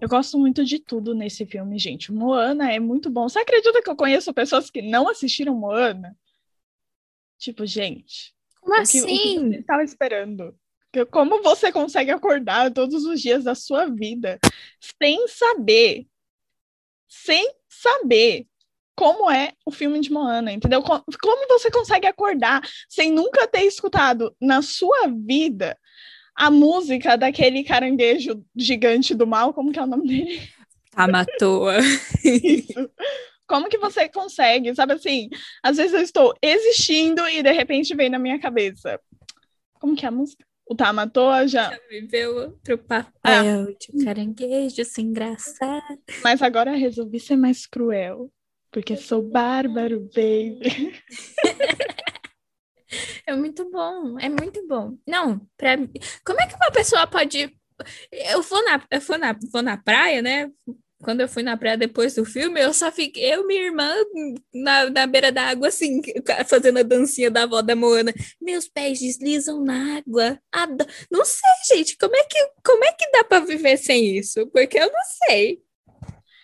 Eu 0.00 0.08
gosto 0.08 0.38
muito 0.38 0.64
de 0.64 0.78
tudo 0.78 1.14
nesse 1.14 1.44
filme, 1.46 1.78
gente. 1.78 2.12
Moana 2.12 2.72
é 2.72 2.78
muito 2.78 3.10
bom. 3.10 3.28
Você 3.28 3.38
acredita 3.38 3.82
que 3.82 3.90
eu 3.90 3.96
conheço 3.96 4.32
pessoas 4.34 4.70
que 4.70 4.82
não 4.82 5.08
assistiram 5.08 5.54
Moana? 5.54 6.16
Tipo, 7.38 7.64
gente, 7.66 8.34
Como 8.60 8.74
o 8.74 8.76
que, 8.76 8.82
o 8.82 8.84
que 8.84 9.00
você 9.00 9.08
assim? 9.10 9.54
estava 9.54 9.82
esperando? 9.82 10.54
Como 11.10 11.42
você 11.42 11.70
consegue 11.70 12.10
acordar 12.10 12.72
todos 12.72 13.04
os 13.04 13.20
dias 13.20 13.44
da 13.44 13.54
sua 13.54 13.86
vida 13.86 14.38
sem 15.00 15.26
saber, 15.28 16.06
sem 17.08 17.54
saber 17.68 18.46
como 18.96 19.30
é 19.30 19.54
o 19.64 19.70
filme 19.70 20.00
de 20.00 20.12
Moana, 20.12 20.52
entendeu? 20.52 20.82
Co- 20.82 21.02
Como 21.22 21.48
você 21.48 21.70
consegue 21.70 22.06
acordar 22.06 22.60
sem 22.88 23.10
nunca 23.10 23.46
ter 23.46 23.62
escutado 23.64 24.36
na 24.40 24.60
sua 24.62 25.06
vida 25.08 25.78
a 26.40 26.50
música 26.50 27.16
daquele 27.16 27.62
caranguejo 27.62 28.42
gigante 28.56 29.14
do 29.14 29.26
mal? 29.26 29.52
Como 29.52 29.70
que 29.72 29.78
é 29.78 29.82
o 29.82 29.86
nome 29.86 30.08
dele? 30.08 30.40
Tá, 30.90 31.06
matou. 31.06 31.66
Isso. 32.24 32.90
Como 33.46 33.68
que 33.68 33.76
você 33.78 34.08
consegue? 34.08 34.74
Sabe 34.74 34.94
assim, 34.94 35.28
às 35.62 35.76
vezes 35.76 35.92
eu 35.92 36.00
estou 36.00 36.34
existindo 36.40 37.28
e 37.28 37.42
de 37.42 37.52
repente 37.52 37.94
vem 37.94 38.08
na 38.08 38.18
minha 38.18 38.38
cabeça. 38.40 38.98
Como 39.74 39.94
que 39.94 40.04
é 40.04 40.08
a 40.08 40.12
música? 40.12 40.44
O 40.66 40.74
Tamatoa 40.74 41.46
já. 41.48 41.76
Viveu 41.90 42.36
outro 42.36 42.78
papel 42.78 43.10
Ah. 43.24 43.42
de 43.78 43.88
um 43.94 44.04
caranguejo 44.04 44.84
sem 44.84 45.06
engraçado. 45.06 45.98
Mas 46.22 46.40
agora 46.42 46.72
resolvi 46.76 47.18
ser 47.20 47.36
mais 47.36 47.66
cruel. 47.66 48.30
Porque 48.72 48.96
sou 48.96 49.20
bárbaro, 49.20 50.08
baby. 50.14 50.94
É 53.26 53.34
muito 53.34 53.70
bom, 53.70 54.18
é 54.18 54.28
muito 54.28 54.66
bom. 54.66 54.96
Não, 55.06 55.40
pra. 55.56 55.76
Como 56.24 56.40
é 56.40 56.46
que 56.46 56.54
uma 56.56 56.70
pessoa 56.70 57.06
pode. 57.06 57.54
Eu 58.12 58.42
vou 58.42 58.62
na, 58.64 58.84
eu 58.90 59.00
vou 59.00 59.18
na, 59.18 59.36
vou 59.52 59.62
na 59.62 59.76
praia, 59.76 60.20
né? 60.20 60.50
Quando 61.02 61.22
eu 61.22 61.28
fui 61.28 61.42
na 61.42 61.56
praia 61.56 61.78
depois 61.78 62.14
do 62.14 62.26
filme, 62.26 62.60
eu 62.60 62.74
só 62.74 62.92
fiquei, 62.92 63.32
eu 63.32 63.42
e 63.42 63.46
minha 63.46 63.62
irmã 63.62 63.90
na, 64.52 64.90
na 64.90 65.06
beira 65.06 65.32
da 65.32 65.44
água, 65.44 65.68
assim, 65.68 66.02
fazendo 66.46 66.78
a 66.78 66.82
dancinha 66.82 67.30
da 67.30 67.44
avó 67.44 67.62
da 67.62 67.74
Moana. 67.74 68.12
Meus 68.38 68.68
pés 68.68 68.98
deslizam 69.00 69.64
na 69.64 69.96
água. 69.96 70.38
Ado- 70.52 70.86
Não 71.10 71.24
sei, 71.24 71.76
gente, 71.76 71.96
como 71.96 72.14
é, 72.14 72.24
que, 72.24 72.38
como 72.62 72.84
é 72.84 72.92
que 72.92 73.10
dá 73.12 73.24
pra 73.24 73.40
viver 73.40 73.78
sem 73.78 74.18
isso? 74.18 74.46
Porque 74.48 74.78
eu 74.78 74.88
não 74.92 75.00
sei. 75.26 75.62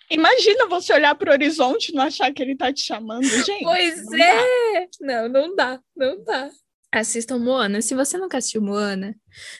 Imagina 0.09 0.67
você 0.67 0.93
olhar 0.93 1.15
pro 1.15 1.31
horizonte 1.31 1.89
e 1.89 1.95
não 1.95 2.03
achar 2.03 2.31
que 2.33 2.41
ele 2.41 2.55
tá 2.55 2.71
te 2.71 2.81
chamando, 2.81 3.23
gente. 3.23 3.63
Pois 3.63 4.05
não 4.05 4.17
dá. 4.17 4.25
é! 4.25 4.87
Não, 5.01 5.29
não 5.29 5.55
dá, 5.55 5.81
não 5.95 6.23
dá. 6.23 6.49
Assistam 6.91 7.39
Moana. 7.39 7.81
Se 7.81 7.93
você 7.93 8.17
nunca 8.17 8.37
assistiu 8.37 8.61
Moana, 8.61 9.15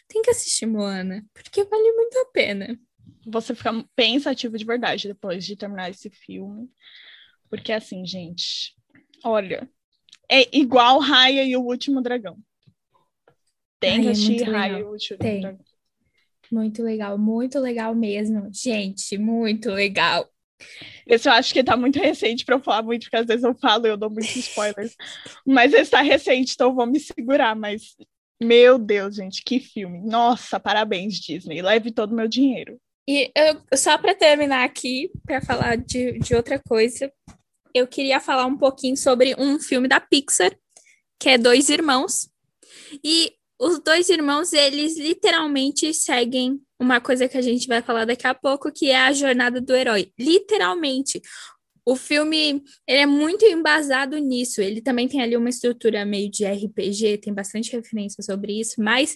tem 0.08 0.22
que 0.22 0.30
assistir 0.30 0.66
Moana, 0.66 1.26
porque 1.34 1.64
vale 1.66 1.92
muito 1.92 2.18
a 2.20 2.26
pena. 2.28 2.80
Você 3.26 3.54
fica 3.54 3.74
pensativo 3.96 4.58
de 4.58 4.64
verdade 4.64 5.10
depois 5.10 5.46
de 5.46 5.58
terminar 5.58 5.90
esse 5.90 6.10
filme. 6.10 6.70
Porque 7.50 7.74
assim, 7.74 8.06
gente, 8.06 8.74
olha, 9.24 9.70
é 10.30 10.58
igual 10.58 11.00
Raya 11.00 11.44
e 11.44 11.56
o 11.58 11.62
Último 11.62 12.02
Dragão. 12.02 12.38
Tem 13.80 14.02
que 14.02 14.08
é 14.08 14.12
assistir 14.12 14.44
Raya 14.44 14.80
e 14.80 14.84
o 14.84 14.92
Último 14.92 15.20
Tem. 15.20 15.42
Dragão. 15.42 15.66
Muito 16.50 16.82
legal, 16.82 17.18
muito 17.18 17.60
legal 17.60 17.94
mesmo. 17.94 18.50
Gente, 18.54 19.18
muito 19.18 19.70
legal. 19.70 20.30
Esse 21.06 21.30
eu 21.30 21.34
acho 21.34 21.54
que 21.54 21.64
tá 21.64 21.78
muito 21.78 22.00
recente 22.00 22.44
pra 22.44 22.56
eu 22.56 22.60
falar 22.60 22.84
muito, 22.84 23.04
porque 23.04 23.18
às 23.18 23.26
vezes 23.26 23.44
eu 23.44 23.56
falo 23.56 23.86
e 23.86 23.90
eu 23.90 23.98
dou 23.98 24.10
muitos 24.10 24.36
spoilers. 24.36 24.96
Mas 25.46 25.74
esse 25.74 25.92
tá 25.92 26.02
recente, 26.02 26.54
então 26.54 26.70
eu 26.70 26.76
vou 26.76 26.86
me 26.86 27.00
segurar. 27.00 27.56
Mas, 27.56 27.96
meu 28.42 28.78
Deus, 28.78 29.16
gente, 29.16 29.44
que 29.44 29.60
filme. 29.60 30.02
Nossa, 30.02 30.60
parabéns, 30.60 31.16
Disney. 31.16 31.62
Leve 31.62 31.92
todo 31.92 32.12
o 32.12 32.16
meu 32.16 32.28
dinheiro. 32.28 32.80
E 33.08 33.32
eu, 33.34 33.62
só 33.78 33.98
para 33.98 34.14
terminar 34.14 34.66
aqui, 34.66 35.10
para 35.26 35.42
falar 35.42 35.78
de, 35.78 36.20
de 36.20 36.36
outra 36.36 36.60
coisa, 36.60 37.12
eu 37.74 37.88
queria 37.88 38.20
falar 38.20 38.46
um 38.46 38.58
pouquinho 38.58 38.98
sobre 38.98 39.34
um 39.40 39.60
filme 39.60 39.88
da 39.88 40.00
Pixar, 40.00 40.52
que 41.20 41.30
é 41.30 41.38
Dois 41.38 41.70
Irmãos. 41.70 42.30
E 43.04 43.37
os 43.60 43.80
dois 43.80 44.10
irmãos, 44.10 44.54
eles 44.54 44.98
literalmente 44.98 45.94
seguem 45.94 46.62
uma 46.80 47.02
coisa 47.02 47.28
que 47.28 47.38
a 47.38 47.42
gente 47.42 47.68
vai 47.68 47.82
falar 47.82 48.06
daqui 48.06 48.28
a 48.28 48.36
pouco, 48.36 48.72
que 48.72 48.92
é 48.92 48.98
a 48.98 49.12
jornada 49.12 49.60
do 49.60 49.76
herói. 49.76 50.12
Literalmente. 50.18 51.22
O 51.84 51.96
filme, 51.96 52.64
ele 52.86 53.00
é 53.00 53.06
muito 53.06 53.46
embasado 53.46 54.18
nisso. 54.18 54.62
Ele 54.62 54.82
também 54.82 55.08
tem 55.08 55.22
ali 55.22 55.38
uma 55.38 55.50
estrutura 55.50 56.06
meio 56.06 56.30
de 56.30 56.46
RPG, 56.46 57.20
tem 57.20 57.34
bastante 57.34 57.72
referência 57.72 58.22
sobre 58.22 58.60
isso, 58.60 58.76
mas 58.82 59.16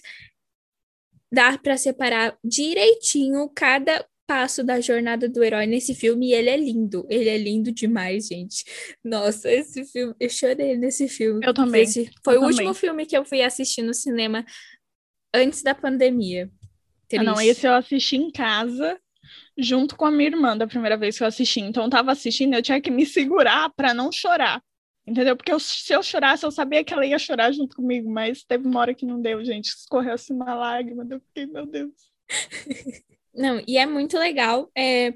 dá 1.30 1.56
para 1.56 1.76
separar 1.76 2.36
direitinho 2.42 3.48
cada 3.54 4.04
passo 4.26 4.62
da 4.64 4.80
jornada 4.80 5.28
do 5.28 5.42
herói 5.42 5.66
nesse 5.66 5.94
filme 5.94 6.28
e 6.30 6.34
ele 6.34 6.48
é 6.50 6.56
lindo. 6.56 7.06
Ele 7.10 7.28
é 7.28 7.36
lindo 7.38 7.72
demais, 7.72 8.26
gente. 8.28 8.64
Nossa, 9.04 9.50
esse 9.50 9.84
filme, 9.84 10.14
eu 10.18 10.30
chorei 10.30 10.76
nesse 10.76 11.08
filme. 11.08 11.44
Eu 11.44 11.52
também. 11.52 11.82
Esse 11.82 12.10
foi 12.24 12.36
Eu 12.36 12.40
o 12.40 12.44
último 12.44 12.60
também. 12.66 12.74
filme 12.74 13.06
que 13.06 13.16
eu 13.16 13.24
fui 13.24 13.42
assistir 13.42 13.82
no 13.82 13.92
cinema 13.94 14.44
antes 15.34 15.62
da 15.62 15.74
pandemia. 15.74 16.50
Ah, 17.14 17.22
não, 17.22 17.40
esse 17.40 17.66
eu 17.66 17.74
assisti 17.74 18.16
em 18.16 18.30
casa, 18.30 18.98
junto 19.58 19.96
com 19.96 20.06
a 20.06 20.10
minha 20.10 20.30
irmã, 20.30 20.56
da 20.56 20.66
primeira 20.66 20.96
vez 20.96 21.18
que 21.18 21.22
eu 21.22 21.26
assisti. 21.26 21.60
Então, 21.60 21.84
eu 21.84 21.90
tava 21.90 22.10
assistindo, 22.12 22.54
eu 22.54 22.62
tinha 22.62 22.80
que 22.80 22.90
me 22.90 23.04
segurar 23.04 23.68
para 23.76 23.92
não 23.92 24.10
chorar. 24.10 24.62
Entendeu? 25.06 25.36
Porque 25.36 25.52
eu- 25.52 25.58
se 25.60 25.92
eu 25.92 26.02
chorasse, 26.02 26.44
eu 26.46 26.50
sabia 26.50 26.82
que 26.84 26.94
ela 26.94 27.04
ia 27.04 27.18
chorar 27.18 27.52
junto 27.52 27.76
comigo, 27.76 28.08
mas 28.10 28.44
teve 28.44 28.66
uma 28.66 28.80
hora 28.80 28.94
que 28.94 29.04
não 29.04 29.20
deu, 29.20 29.44
gente. 29.44 29.66
Escorreu 29.66 30.14
assim 30.14 30.32
uma 30.32 30.54
lágrima. 30.54 31.06
Eu 31.10 31.20
fiquei, 31.20 31.44
meu 31.44 31.66
Deus. 31.66 31.92
Não, 33.34 33.62
e 33.66 33.78
é 33.78 33.86
muito 33.86 34.18
legal. 34.18 34.70
É, 34.76 35.12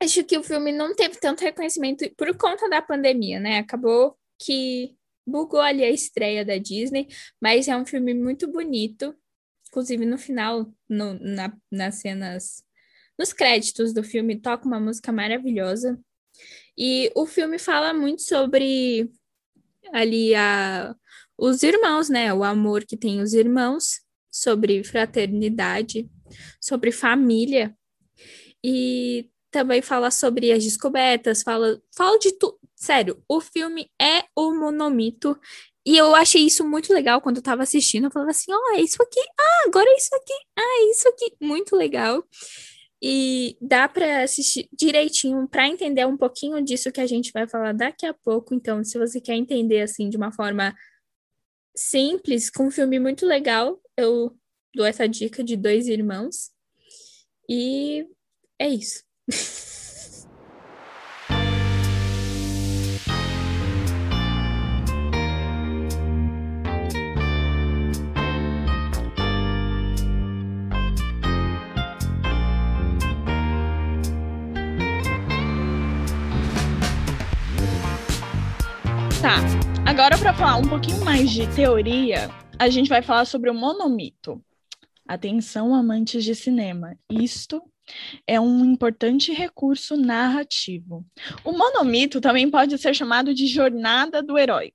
Acho 0.00 0.24
que 0.24 0.36
o 0.36 0.42
filme 0.42 0.72
não 0.72 0.94
teve 0.94 1.16
tanto 1.20 1.42
reconhecimento 1.42 2.04
por 2.16 2.36
conta 2.36 2.68
da 2.68 2.82
pandemia, 2.82 3.38
né? 3.38 3.58
Acabou 3.58 4.16
que 4.38 4.96
bugou 5.26 5.60
ali 5.60 5.84
a 5.84 5.90
estreia 5.90 6.44
da 6.44 6.58
Disney, 6.58 7.06
mas 7.40 7.68
é 7.68 7.76
um 7.76 7.86
filme 7.86 8.12
muito 8.12 8.50
bonito. 8.50 9.14
Inclusive, 9.68 10.04
no 10.04 10.18
final, 10.18 10.72
no- 10.88 11.14
na- 11.20 11.56
nas 11.70 11.96
cenas, 11.96 12.64
nos 13.18 13.32
créditos 13.32 13.92
do 13.94 14.02
filme, 14.02 14.40
toca 14.40 14.66
uma 14.66 14.80
música 14.80 15.12
maravilhosa. 15.12 15.98
E 16.76 17.10
o 17.14 17.26
filme 17.26 17.58
fala 17.58 17.94
muito 17.94 18.22
sobre 18.22 19.10
ali 19.92 20.34
a, 20.34 20.94
os 21.38 21.62
irmãos, 21.62 22.08
né? 22.08 22.32
O 22.34 22.44
amor 22.44 22.84
que 22.84 22.96
tem 22.96 23.20
os 23.20 23.34
irmãos, 23.34 24.00
sobre 24.30 24.82
fraternidade, 24.84 26.08
sobre 26.60 26.92
família. 26.92 27.76
E 28.64 29.28
também 29.50 29.82
fala 29.82 30.10
sobre 30.10 30.50
as 30.52 30.64
descobertas, 30.64 31.42
fala, 31.42 31.80
fala 31.94 32.18
de 32.18 32.32
tudo. 32.32 32.58
Sério, 32.74 33.22
o 33.28 33.40
filme 33.40 33.88
é 34.00 34.24
o 34.36 34.52
monomito. 34.52 35.38
E 35.84 35.96
eu 35.96 36.14
achei 36.14 36.42
isso 36.46 36.68
muito 36.68 36.92
legal 36.92 37.20
quando 37.20 37.36
eu 37.38 37.42
tava 37.42 37.62
assistindo. 37.62 38.06
Eu 38.06 38.10
falava 38.10 38.30
assim: 38.30 38.52
ó, 38.52 38.76
é 38.76 38.80
isso 38.80 39.02
aqui. 39.02 39.20
Ah, 39.38 39.64
agora 39.66 39.88
é 39.88 39.96
isso 39.96 40.14
aqui. 40.14 40.32
Ah, 40.56 40.80
é 40.80 40.90
isso 40.90 41.08
aqui. 41.08 41.36
Muito 41.40 41.76
legal. 41.76 42.24
E 43.04 43.56
dá 43.60 43.88
para 43.88 44.22
assistir 44.22 44.68
direitinho 44.72 45.48
para 45.48 45.66
entender 45.66 46.06
um 46.06 46.16
pouquinho 46.16 46.62
disso 46.62 46.92
que 46.92 47.00
a 47.00 47.06
gente 47.06 47.32
vai 47.32 47.48
falar 47.48 47.72
daqui 47.74 48.06
a 48.06 48.14
pouco. 48.14 48.54
Então, 48.54 48.84
se 48.84 48.96
você 48.96 49.20
quer 49.20 49.34
entender 49.34 49.80
assim 49.82 50.08
de 50.08 50.16
uma 50.16 50.32
forma 50.32 50.72
simples, 51.76 52.48
com 52.50 52.68
um 52.68 52.70
filme 52.70 53.00
muito 53.00 53.26
legal, 53.26 53.80
eu 53.96 54.36
dou 54.74 54.86
essa 54.86 55.08
dica 55.08 55.42
de 55.44 55.56
dois 55.56 55.86
irmãos. 55.88 56.50
E 57.48 58.06
é 58.58 58.68
isso. 58.68 59.02
Tá. 79.20 79.36
Agora, 79.86 80.18
para 80.18 80.34
falar 80.34 80.56
um 80.56 80.68
pouquinho 80.68 81.04
mais 81.04 81.30
de 81.30 81.46
teoria, 81.54 82.28
a 82.58 82.68
gente 82.68 82.88
vai 82.88 83.02
falar 83.02 83.24
sobre 83.24 83.50
o 83.50 83.54
monomito. 83.54 84.42
Atenção, 85.06 85.74
amantes 85.74 86.24
de 86.24 86.34
cinema. 86.34 86.96
Isto 87.10 87.62
é 88.26 88.40
um 88.40 88.64
importante 88.64 89.32
recurso 89.32 89.96
narrativo. 89.96 91.04
O 91.44 91.52
monomito 91.52 92.20
também 92.20 92.50
pode 92.50 92.78
ser 92.78 92.94
chamado 92.94 93.34
de 93.34 93.46
jornada 93.46 94.22
do 94.22 94.38
herói. 94.38 94.72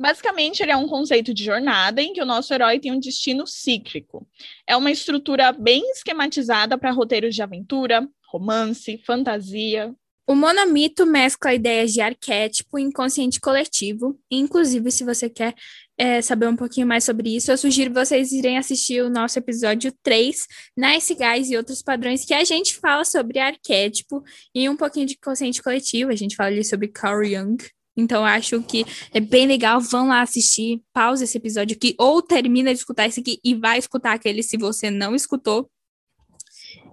Basicamente, 0.00 0.62
ele 0.62 0.70
é 0.70 0.76
um 0.76 0.86
conceito 0.86 1.34
de 1.34 1.44
jornada 1.44 2.00
em 2.00 2.12
que 2.12 2.22
o 2.22 2.26
nosso 2.26 2.52
herói 2.54 2.78
tem 2.78 2.92
um 2.92 3.00
destino 3.00 3.46
cíclico. 3.46 4.28
É 4.66 4.76
uma 4.76 4.90
estrutura 4.90 5.50
bem 5.52 5.90
esquematizada 5.90 6.78
para 6.78 6.92
roteiros 6.92 7.34
de 7.34 7.42
aventura, 7.42 8.08
romance, 8.30 9.02
fantasia, 9.04 9.94
O 10.30 10.34
monomito 10.34 11.06
mescla 11.06 11.54
ideias 11.54 11.90
de 11.94 12.02
arquétipo 12.02 12.78
inconsciente 12.78 13.40
coletivo. 13.40 14.20
Inclusive, 14.30 14.90
se 14.90 15.02
você 15.02 15.30
quer 15.30 15.54
é, 15.98 16.22
saber 16.22 16.46
um 16.46 16.54
pouquinho 16.54 16.86
mais 16.86 17.02
sobre 17.02 17.34
isso, 17.34 17.50
eu 17.50 17.58
sugiro 17.58 17.92
vocês 17.92 18.30
irem 18.30 18.56
assistir 18.56 19.02
o 19.02 19.10
nosso 19.10 19.36
episódio 19.36 19.92
3, 20.02 20.46
Nice 20.76 21.12
Guys 21.12 21.50
e 21.50 21.56
outros 21.56 21.82
padrões, 21.82 22.24
que 22.24 22.32
a 22.32 22.44
gente 22.44 22.76
fala 22.76 23.04
sobre 23.04 23.40
arquétipo 23.40 24.22
e 24.54 24.68
um 24.68 24.76
pouquinho 24.76 25.06
de 25.06 25.14
inconsciente 25.14 25.60
coletivo. 25.60 26.12
A 26.12 26.14
gente 26.14 26.36
fala 26.36 26.50
ali 26.50 26.64
sobre 26.64 26.86
Carl 26.86 27.24
Jung. 27.24 27.56
Então, 27.96 28.24
acho 28.24 28.62
que 28.62 28.86
é 29.12 29.18
bem 29.18 29.48
legal. 29.48 29.80
Vão 29.80 30.06
lá 30.06 30.22
assistir, 30.22 30.80
pausa 30.92 31.24
esse 31.24 31.36
episódio 31.36 31.76
aqui, 31.76 31.96
ou 31.98 32.22
termina 32.22 32.72
de 32.72 32.78
escutar 32.78 33.08
esse 33.08 33.18
aqui 33.18 33.40
e 33.42 33.56
vai 33.56 33.76
escutar 33.76 34.12
aquele 34.12 34.40
se 34.44 34.56
você 34.56 34.88
não 34.92 35.16
escutou. 35.16 35.68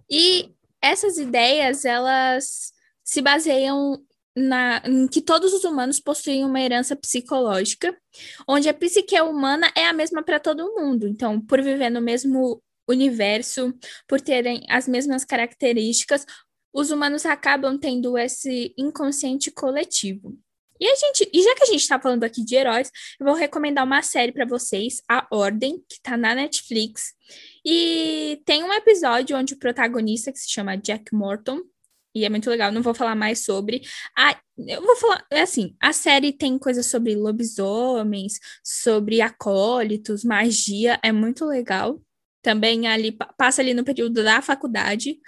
E 0.10 0.50
essas 0.82 1.20
ideias, 1.20 1.86
elas 1.86 2.74
se 3.04 3.22
baseiam 3.22 4.04
na, 4.36 4.82
em 4.86 5.08
que 5.08 5.22
todos 5.22 5.54
os 5.54 5.64
humanos 5.64 6.00
possuem 6.00 6.44
uma 6.44 6.62
herança 6.62 6.96
psicológica, 6.96 7.96
onde 8.48 8.68
a 8.68 8.74
psique 8.74 9.20
humana 9.22 9.72
é 9.76 9.86
a 9.86 9.94
mesma 9.94 10.22
para 10.22 10.40
todo 10.40 10.74
mundo. 10.76 11.08
Então, 11.08 11.40
por 11.40 11.62
viver 11.62 11.90
no 11.90 12.02
mesmo 12.02 12.62
universo, 12.88 13.74
por 14.08 14.20
terem 14.20 14.66
as 14.70 14.88
mesmas 14.88 15.24
características, 15.24 16.26
os 16.74 16.92
humanos 16.92 17.26
acabam 17.26 17.78
tendo 17.80 18.18
esse 18.18 18.74
inconsciente 18.78 19.50
coletivo. 19.50 20.38
E 20.78 20.86
a 20.86 20.96
gente, 20.96 21.30
e 21.32 21.42
já 21.42 21.56
que 21.56 21.64
a 21.64 21.68
gente 21.68 21.82
está 21.82 21.98
falando 21.98 22.26
aqui 22.26 22.44
de 22.44 22.56
heróis, 22.56 22.92
eu 23.18 23.26
vou 23.26 23.34
recomendar 23.34 23.86
uma 23.86 24.02
série 24.02 24.34
para 24.34 24.46
vocês, 24.46 25.02
A 25.10 25.26
Ordem, 25.32 25.78
que 25.88 25.96
está 25.96 26.18
na 26.18 26.36
Netflix. 26.36 27.14
E 27.66 28.42
tem 28.46 28.62
um 28.62 28.74
episódio 28.74 29.38
onde 29.38 29.54
o 29.54 29.58
protagonista, 29.58 30.34
que 30.34 30.40
se 30.40 30.52
chama 30.52 30.76
Jack 30.76 31.16
Morton, 31.16 31.62
e 32.16 32.26
é 32.26 32.30
muito 32.30 32.50
legal, 32.50 32.72
não 32.72 32.82
vou 32.82 32.94
falar 32.96 33.16
mais 33.16 33.44
sobre. 33.44 33.82
A, 34.18 34.40
eu 34.58 34.82
vou 34.82 34.96
falar, 34.96 35.26
é 35.30 35.42
assim, 35.42 35.76
a 35.82 35.92
série 35.92 36.32
tem 36.32 36.58
coisas 36.58 36.86
sobre 36.86 37.14
lobisomens, 37.16 38.40
sobre 38.64 39.22
acólitos, 39.22 40.24
magia, 40.24 41.00
é 41.04 41.12
muito 41.12 41.46
legal. 41.46 42.02
Também 42.42 42.88
ali, 42.88 43.12
pa- 43.12 43.34
passa 43.38 43.62
ali 43.62 43.74
no 43.74 43.84
período 43.84 44.24
da 44.24 44.42
faculdade, 44.42 45.20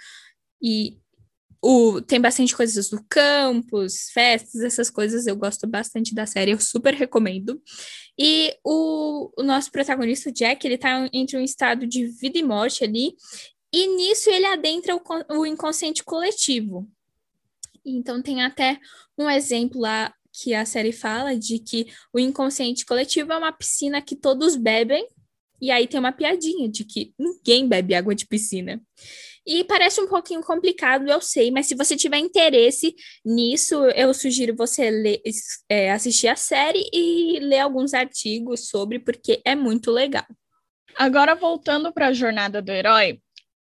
e 0.62 0.98
o, 1.62 2.00
tem 2.00 2.20
bastante 2.20 2.54
coisas 2.56 2.88
do 2.88 3.04
campus, 3.08 4.10
festas, 4.12 4.62
essas 4.62 4.90
coisas, 4.90 5.26
eu 5.26 5.36
gosto 5.36 5.66
bastante 5.66 6.14
da 6.14 6.24
série, 6.26 6.52
eu 6.52 6.60
super 6.60 6.94
recomendo. 6.94 7.60
E 8.18 8.56
o, 8.64 9.30
o 9.36 9.42
nosso 9.42 9.70
protagonista, 9.70 10.30
Jack, 10.32 10.66
ele 10.66 10.78
tá 10.78 11.08
entre 11.12 11.36
um 11.36 11.40
estado 11.42 11.86
de 11.86 12.06
vida 12.06 12.38
e 12.38 12.42
morte 12.42 12.84
ali, 12.84 13.14
e 13.72 13.86
nisso 13.86 14.30
ele 14.30 14.46
adentra 14.46 14.96
o, 14.96 15.02
o 15.38 15.46
inconsciente 15.46 16.02
coletivo. 16.02 16.88
Então 17.84 18.22
tem 18.22 18.42
até 18.42 18.78
um 19.16 19.28
exemplo 19.28 19.80
lá 19.80 20.12
que 20.32 20.54
a 20.54 20.64
série 20.64 20.92
fala 20.92 21.36
de 21.36 21.58
que 21.58 21.86
o 22.12 22.18
inconsciente 22.18 22.84
coletivo 22.84 23.32
é 23.32 23.38
uma 23.38 23.52
piscina 23.52 24.00
que 24.00 24.14
todos 24.14 24.56
bebem, 24.56 25.06
e 25.60 25.70
aí 25.70 25.88
tem 25.88 25.98
uma 25.98 26.12
piadinha 26.12 26.68
de 26.68 26.84
que 26.84 27.12
ninguém 27.18 27.66
bebe 27.66 27.94
água 27.94 28.14
de 28.14 28.26
piscina. 28.26 28.80
E 29.44 29.64
parece 29.64 30.00
um 30.00 30.06
pouquinho 30.06 30.42
complicado, 30.42 31.08
eu 31.08 31.20
sei, 31.20 31.50
mas 31.50 31.66
se 31.66 31.74
você 31.74 31.96
tiver 31.96 32.18
interesse 32.18 32.94
nisso, 33.24 33.74
eu 33.96 34.12
sugiro 34.12 34.54
você 34.54 34.90
ler, 34.90 35.22
é, 35.68 35.90
assistir 35.90 36.28
a 36.28 36.36
série 36.36 36.88
e 36.92 37.40
ler 37.40 37.60
alguns 37.60 37.94
artigos 37.94 38.68
sobre, 38.68 38.98
porque 38.98 39.40
é 39.44 39.56
muito 39.56 39.90
legal. 39.90 40.26
Agora, 40.96 41.34
voltando 41.34 41.92
para 41.92 42.08
a 42.08 42.12
jornada 42.12 42.60
do 42.60 42.70
herói, 42.70 43.20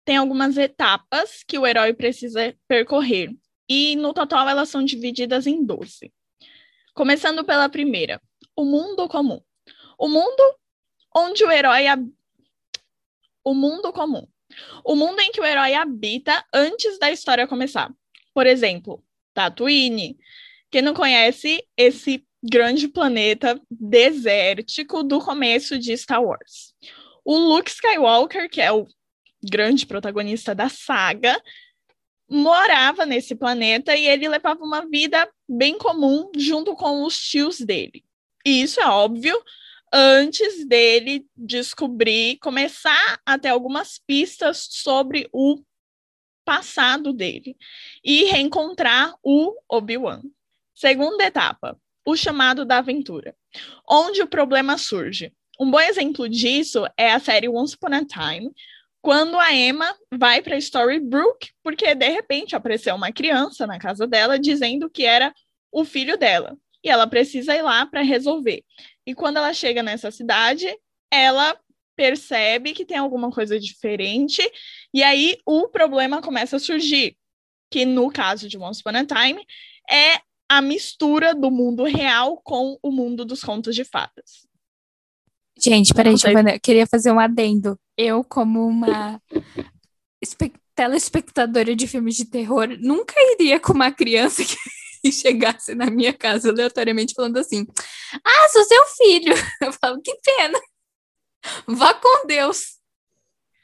tem 0.09 0.17
algumas 0.17 0.57
etapas 0.57 1.43
que 1.47 1.59
o 1.59 1.67
herói 1.67 1.93
precisa 1.93 2.55
percorrer. 2.67 3.29
E 3.69 3.95
no 3.95 4.11
total 4.11 4.49
elas 4.49 4.67
são 4.67 4.83
divididas 4.83 5.45
em 5.45 5.63
12. 5.63 6.11
Começando 6.95 7.45
pela 7.45 7.69
primeira, 7.69 8.19
o 8.55 8.65
mundo 8.65 9.07
comum. 9.07 9.39
O 9.99 10.07
mundo 10.07 10.41
onde 11.15 11.43
o 11.45 11.51
herói. 11.51 11.85
hab- 11.85 12.11
O 13.43 13.53
mundo 13.53 13.93
comum. 13.93 14.27
O 14.83 14.95
mundo 14.95 15.19
em 15.19 15.31
que 15.31 15.39
o 15.39 15.45
herói 15.45 15.75
habita 15.75 16.43
antes 16.51 16.97
da 16.97 17.11
história 17.11 17.47
começar. 17.47 17.93
Por 18.33 18.47
exemplo, 18.47 19.03
Tatooine. 19.35 20.17
Quem 20.71 20.81
não 20.81 20.95
conhece 20.95 21.63
esse 21.77 22.25
grande 22.41 22.87
planeta 22.87 23.61
desértico 23.69 25.03
do 25.03 25.19
começo 25.19 25.77
de 25.77 25.95
Star 25.95 26.23
Wars? 26.23 26.73
O 27.23 27.37
Luke 27.37 27.69
Skywalker, 27.69 28.49
que 28.49 28.59
é 28.59 28.71
o 28.71 28.87
grande 29.43 29.85
protagonista 29.85 30.53
da 30.53 30.69
saga, 30.69 31.41
morava 32.29 33.05
nesse 33.05 33.35
planeta 33.35 33.95
e 33.95 34.07
ele 34.07 34.29
levava 34.29 34.63
uma 34.63 34.87
vida 34.87 35.27
bem 35.47 35.77
comum 35.77 36.29
junto 36.35 36.75
com 36.75 37.03
os 37.03 37.19
tios 37.19 37.59
dele. 37.59 38.03
E 38.45 38.61
isso 38.61 38.79
é 38.79 38.87
óbvio 38.87 39.37
antes 39.91 40.65
dele 40.67 41.25
descobrir, 41.35 42.37
começar 42.37 43.19
a 43.25 43.37
ter 43.37 43.49
algumas 43.49 43.97
pistas 43.97 44.67
sobre 44.69 45.27
o 45.33 45.61
passado 46.45 47.11
dele 47.11 47.57
e 48.03 48.25
reencontrar 48.25 49.15
o 49.23 49.55
Obi-Wan. 49.67 50.21
Segunda 50.73 51.23
etapa, 51.23 51.79
o 52.05 52.15
chamado 52.15 52.65
da 52.65 52.77
aventura, 52.77 53.35
onde 53.87 54.21
o 54.21 54.27
problema 54.27 54.77
surge. 54.77 55.33
Um 55.59 55.69
bom 55.69 55.79
exemplo 55.79 56.29
disso 56.29 56.85
é 56.95 57.11
a 57.11 57.19
série 57.19 57.49
Once 57.49 57.75
Upon 57.75 57.93
a 57.93 58.05
Time, 58.05 58.51
quando 59.01 59.39
a 59.39 59.53
Emma 59.53 59.95
vai 60.13 60.41
para 60.41 60.57
Storybrooke, 60.57 61.51
porque 61.63 61.95
de 61.95 62.09
repente 62.09 62.55
apareceu 62.55 62.95
uma 62.95 63.11
criança 63.11 63.65
na 63.65 63.79
casa 63.79 64.05
dela 64.05 64.37
dizendo 64.37 64.89
que 64.89 65.05
era 65.05 65.33
o 65.71 65.85
filho 65.85 66.17
dela. 66.17 66.57
E 66.83 66.89
ela 66.89 67.07
precisa 67.07 67.55
ir 67.55 67.61
lá 67.61 67.85
para 67.85 68.01
resolver. 68.01 68.63
E 69.05 69.13
quando 69.13 69.37
ela 69.37 69.53
chega 69.53 69.83
nessa 69.83 70.11
cidade, 70.11 70.67
ela 71.11 71.57
percebe 71.95 72.73
que 72.73 72.85
tem 72.85 72.97
alguma 72.97 73.29
coisa 73.29 73.59
diferente, 73.59 74.41
e 74.93 75.03
aí 75.03 75.37
o 75.45 75.67
problema 75.67 76.21
começa 76.21 76.55
a 76.55 76.59
surgir, 76.59 77.17
que 77.69 77.83
no 77.83 78.09
caso 78.09 78.47
de 78.47 78.57
Once 78.57 78.79
Upon 78.79 78.95
a 78.95 79.05
Time 79.05 79.45
é 79.89 80.21
a 80.47 80.61
mistura 80.61 81.35
do 81.35 81.51
mundo 81.51 81.83
real 81.83 82.37
com 82.41 82.79
o 82.81 82.89
mundo 82.89 83.25
dos 83.25 83.43
contos 83.43 83.75
de 83.75 83.83
fadas. 83.83 84.48
Gente, 85.59 85.93
peraí, 85.93 86.15
Giovana, 86.15 86.55
eu 86.55 86.59
queria 86.59 86.87
fazer 86.87 87.11
um 87.11 87.19
adendo. 87.19 87.77
Eu, 87.97 88.23
como 88.23 88.65
uma 88.65 89.21
espe- 90.21 90.53
telespectadora 90.75 91.75
de 91.75 91.87
filmes 91.87 92.15
de 92.15 92.25
terror, 92.25 92.67
nunca 92.79 93.13
iria 93.33 93.59
com 93.59 93.73
uma 93.73 93.91
criança 93.91 94.41
que 95.03 95.11
chegasse 95.11 95.75
na 95.75 95.89
minha 95.89 96.13
casa 96.13 96.49
aleatoriamente 96.49 97.13
falando 97.13 97.37
assim: 97.37 97.67
Ah, 98.23 98.49
sou 98.49 98.63
seu 98.63 98.85
filho. 98.97 99.33
Eu 99.61 99.73
falo, 99.73 100.01
que 100.01 100.15
pena. 100.23 100.59
Vá 101.67 101.93
com 101.93 102.25
Deus. 102.27 102.77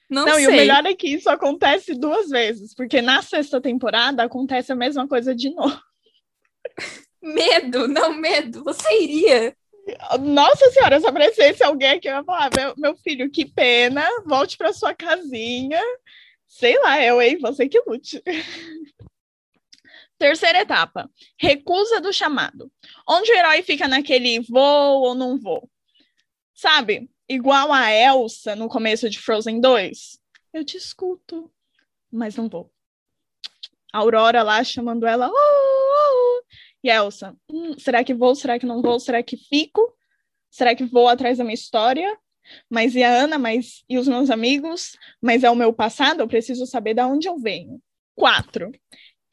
Não, 0.10 0.26
Não, 0.26 0.36
sei. 0.36 0.44
e 0.44 0.48
o 0.48 0.52
melhor 0.52 0.86
é 0.86 0.94
que 0.94 1.08
isso 1.08 1.30
acontece 1.30 1.94
duas 1.96 2.30
vezes, 2.30 2.76
porque 2.76 3.02
na 3.02 3.22
sexta 3.22 3.60
temporada 3.60 4.24
acontece 4.24 4.72
a 4.72 4.76
mesma 4.76 5.08
coisa 5.08 5.34
de 5.34 5.50
novo. 5.50 5.80
Medo, 7.24 7.88
não 7.88 8.14
medo. 8.14 8.64
Você 8.64 9.02
iria. 9.02 9.56
Nossa 10.20 10.72
senhora, 10.72 11.00
se 11.00 11.06
aparecesse 11.06 11.64
alguém 11.64 11.92
aqui, 11.92 12.08
eu 12.08 12.16
ia 12.16 12.24
falar, 12.24 12.50
meu, 12.56 12.74
meu 12.78 12.98
filho, 12.98 13.30
que 13.30 13.46
pena, 13.46 14.04
volte 14.26 14.58
para 14.58 14.74
sua 14.74 14.94
casinha. 14.96 15.82
Sei 16.48 16.80
lá, 16.80 17.02
eu, 17.04 17.22
hein? 17.22 17.38
Você 17.40 17.68
que 17.68 17.82
lute. 17.86 18.22
Terceira 20.18 20.62
etapa, 20.62 21.10
recusa 21.38 22.00
do 22.00 22.14
chamado. 22.14 22.72
Onde 23.08 23.32
o 23.32 23.36
herói 23.36 23.62
fica 23.62 23.88
naquele 23.88 24.40
vou 24.40 25.04
ou 25.04 25.14
não 25.14 25.38
vou. 25.38 25.70
Sabe? 26.54 27.10
Igual 27.28 27.74
a 27.74 27.92
Elsa 27.92 28.56
no 28.56 28.70
começo 28.70 29.10
de 29.10 29.20
Frozen 29.20 29.60
2. 29.60 30.20
Eu 30.54 30.64
te 30.64 30.78
escuto, 30.78 31.52
mas 32.10 32.36
não 32.38 32.48
vou. 32.48 32.72
A 33.92 33.98
Aurora 34.00 34.42
lá 34.42 34.64
chamando 34.64 35.06
ela. 35.06 35.30
"Oh, 35.30 35.34
oh, 35.34 36.22
oh." 36.22 36.25
E 36.86 36.90
Elsa, 36.90 37.36
"Hum, 37.52 37.74
será 37.80 38.04
que 38.04 38.14
vou? 38.14 38.36
Será 38.36 38.60
que 38.60 38.66
não 38.68 38.80
vou? 38.80 39.00
Será 39.00 39.24
que 39.24 39.36
fico? 39.36 39.92
Será 40.52 40.76
que 40.76 40.86
vou 40.86 41.08
atrás 41.08 41.40
da 41.40 41.44
minha 41.44 41.56
história? 41.56 42.16
Mas 42.70 42.94
e 42.94 43.02
a 43.02 43.10
Ana? 43.10 43.40
Mas 43.40 43.84
e 43.90 43.98
os 43.98 44.08
meus 44.08 44.30
amigos? 44.30 44.96
Mas 45.20 45.44
é 45.44 45.50
o 45.50 45.56
meu 45.56 45.74
passado? 45.74 46.20
Eu 46.22 46.28
preciso 46.28 46.68
saber 46.68 46.94
de 46.94 47.02
onde 47.02 47.28
eu 47.28 47.40
venho. 47.40 47.82
Quatro. 48.16 48.72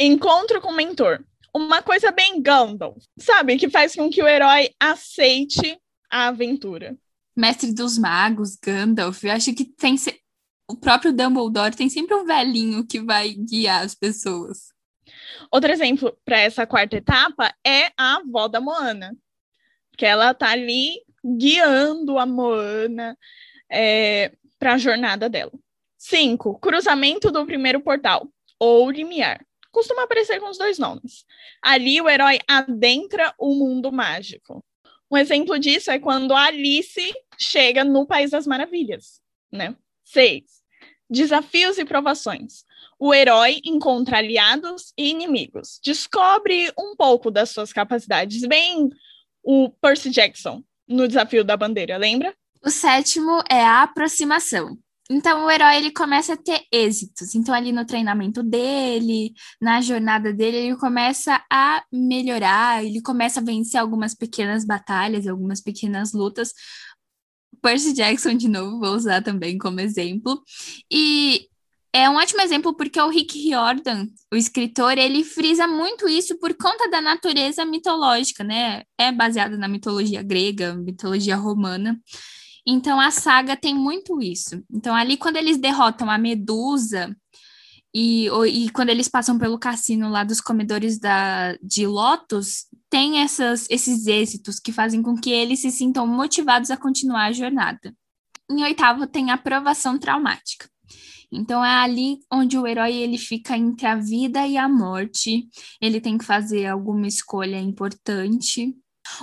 Encontro 0.01 0.63
com 0.63 0.71
o 0.71 0.75
mentor. 0.75 1.23
Uma 1.55 1.83
coisa 1.83 2.11
bem 2.11 2.41
Gandalf, 2.41 3.05
sabe? 3.19 3.59
Que 3.59 3.69
faz 3.69 3.95
com 3.95 4.09
que 4.09 4.23
o 4.23 4.27
herói 4.27 4.71
aceite 4.81 5.79
a 6.11 6.29
aventura. 6.29 6.97
Mestre 7.37 7.71
dos 7.75 7.99
Magos, 7.99 8.57
Gandalf, 8.57 9.23
eu 9.25 9.33
acho 9.33 9.53
que 9.55 9.67
tem. 9.67 9.99
se- 9.99 10.19
O 10.67 10.75
próprio 10.77 11.13
Dumbledore 11.13 11.77
tem 11.77 11.91
sempre 11.91 12.15
um 12.15 12.25
velhinho 12.25 12.87
que 12.87 12.99
vai 13.03 13.35
guiar 13.35 13.85
as 13.85 13.95
pessoas. 13.95 14.72
Outro 15.51 15.71
exemplo 15.71 16.17
para 16.25 16.39
essa 16.39 16.67
quarta 16.67 16.97
etapa 16.97 17.55
é 17.67 17.93
a 17.97 18.17
avó 18.17 18.49
da 18.49 18.61
Moana, 18.61 19.17
que 19.97 20.07
ela 20.07 20.35
tá 20.35 20.51
ali 20.51 21.03
guiando 21.25 22.19
a 22.19 22.27
Moana 22.27 23.17
para 24.59 24.75
a 24.75 24.79
jornada 24.79 25.29
dela. 25.29 25.53
Cinco, 25.97 26.59
cruzamento 26.59 27.31
do 27.31 27.47
primeiro 27.47 27.81
portal, 27.81 28.29
ou 28.59 28.91
limiar. 28.91 29.45
Costuma 29.71 30.03
aparecer 30.03 30.41
com 30.41 30.51
os 30.51 30.59
dois 30.59 30.79
nomes. 30.79 31.25
Ali 31.63 32.01
o 32.01 32.09
herói 32.09 32.39
adentra 32.47 33.33
o 33.39 33.55
mundo 33.55 33.91
mágico. 33.91 34.65
Um 35.11 35.17
exemplo 35.17 35.59
disso 35.59 35.91
é 35.91 35.99
quando 35.99 36.35
a 36.35 36.47
Alice 36.47 37.15
chega 37.39 37.85
no 37.85 38.07
País 38.07 38.31
das 38.31 38.47
Maravilhas, 38.47 39.21
né? 39.51 39.77
Seis, 40.05 40.63
desafios 41.09 41.79
e 41.79 41.85
provações. 41.85 42.65
O 43.05 43.13
herói 43.13 43.61
encontra 43.65 44.19
aliados 44.19 44.93
e 44.97 45.11
inimigos. 45.11 45.81
Descobre 45.85 46.73
um 46.79 46.95
pouco 46.95 47.33
das 47.33 47.51
suas 47.51 47.73
capacidades. 47.73 48.47
Bem 48.47 48.91
o 49.43 49.71
Percy 49.71 50.09
Jackson 50.09 50.63
no 50.87 51.09
Desafio 51.09 51.43
da 51.43 51.57
Bandeira, 51.57 51.97
lembra? 51.97 52.33
O 52.65 52.71
sétimo 52.71 53.43
é 53.51 53.61
a 53.61 53.83
aproximação. 53.83 54.79
Então, 55.11 55.45
o 55.47 55.51
herói 55.51 55.79
ele 55.79 55.91
começa 55.91 56.35
a 56.35 56.37
ter 56.37 56.63
êxitos. 56.71 57.35
Então, 57.35 57.53
ali 57.53 57.73
no 57.73 57.85
treinamento 57.85 58.41
dele, 58.41 59.33
na 59.61 59.81
jornada 59.81 60.33
dele, 60.33 60.59
ele 60.59 60.77
começa 60.77 61.45
a 61.53 61.83
melhorar, 61.93 62.85
ele 62.85 63.03
começa 63.03 63.41
a 63.41 63.43
vencer 63.43 63.81
algumas 63.81 64.15
pequenas 64.15 64.65
batalhas, 64.65 65.27
algumas 65.27 65.61
pequenas 65.61 66.13
lutas. 66.13 66.53
Percy 67.61 67.95
Jackson, 67.95 68.35
de 68.35 68.47
novo, 68.47 68.79
vou 68.79 68.95
usar 68.95 69.23
também 69.23 69.59
como 69.59 69.81
exemplo. 69.81 70.41
E 70.89 71.49
é 71.95 72.09
um 72.09 72.17
ótimo 72.17 72.41
exemplo 72.41 72.75
porque 72.75 73.01
o 73.01 73.11
Rick 73.11 73.39
Riordan, 73.39 74.09
o 74.33 74.37
escritor, 74.37 74.97
ele 74.97 75.23
frisa 75.23 75.67
muito 75.67 76.09
isso 76.09 76.39
por 76.39 76.55
conta 76.55 76.89
da 76.89 77.03
natureza 77.03 77.67
mitológica, 77.67 78.43
né? 78.43 78.83
É 78.99 79.13
baseado 79.13 79.59
na 79.59 79.69
mitologia 79.69 80.23
grega, 80.23 80.75
mitologia 80.75 81.37
romana. 81.37 82.01
Então 82.67 82.99
a 82.99 83.11
saga 83.11 83.57
tem 83.57 83.75
muito 83.75 84.23
isso. 84.23 84.63
Então 84.73 84.95
ali 84.95 85.19
quando 85.19 85.37
eles 85.37 85.59
derrotam 85.59 86.11
a 86.11 86.17
Medusa 86.17 87.15
e, 87.95 88.27
e 88.49 88.71
quando 88.71 88.89
eles 88.89 89.09
passam 89.09 89.39
pelo 89.39 89.59
cassino 89.59 90.09
lá 90.09 90.25
dos 90.25 90.41
comedores 90.41 90.99
da, 90.99 91.55
de 91.63 91.87
Lotus, 91.87 92.69
tem 92.89 93.19
essas, 93.19 93.67
esses 93.69 94.07
êxitos 94.07 94.59
que 94.59 94.73
fazem 94.73 95.03
com 95.03 95.15
que 95.15 95.31
eles 95.31 95.61
se 95.61 95.71
sintam 95.71 96.07
motivados 96.07 96.71
a 96.71 96.77
continuar 96.77 97.27
a 97.27 97.33
jornada. 97.33 97.95
Em 98.51 98.63
oitavo 98.63 99.07
tem 99.07 99.31
a 99.31 99.35
aprovação 99.35 99.99
traumática. 99.99 100.72
Então 101.33 101.65
é 101.65 101.71
ali 101.71 102.19
onde 102.31 102.59
o 102.59 102.67
herói 102.67 102.95
ele 102.95 103.19
fica 103.19 103.57
entre 103.57 103.87
a 103.87 103.97
vida 103.97 104.47
e 104.47 104.57
a 104.57 104.69
morte. 104.69 105.49
Ele 105.81 106.01
tem 106.01 106.19
que 106.19 106.25
fazer 106.25 106.67
alguma 106.67 107.07
escolha 107.07 107.59
importante. 107.59 108.75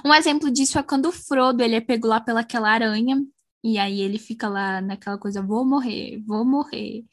Um 0.04 0.14
exemplo 0.14 0.52
disso 0.52 0.80
é 0.80 0.84
quando 0.84 1.08
o 1.08 1.12
Frodo 1.12 1.64
ele 1.64 1.76
é 1.76 1.82
pego 1.82 2.08
lá 2.08 2.20
pelaquela 2.20 2.70
aranha 2.70 3.22
e 3.64 3.78
aí 3.78 4.02
ele 4.02 4.18
fica 4.18 4.48
lá 4.50 4.82
naquela 4.82 5.18
coisa 5.18 5.42
vou 5.42 5.66
morrer, 5.66 6.22
vou 6.26 6.46
morrer. 6.46 7.04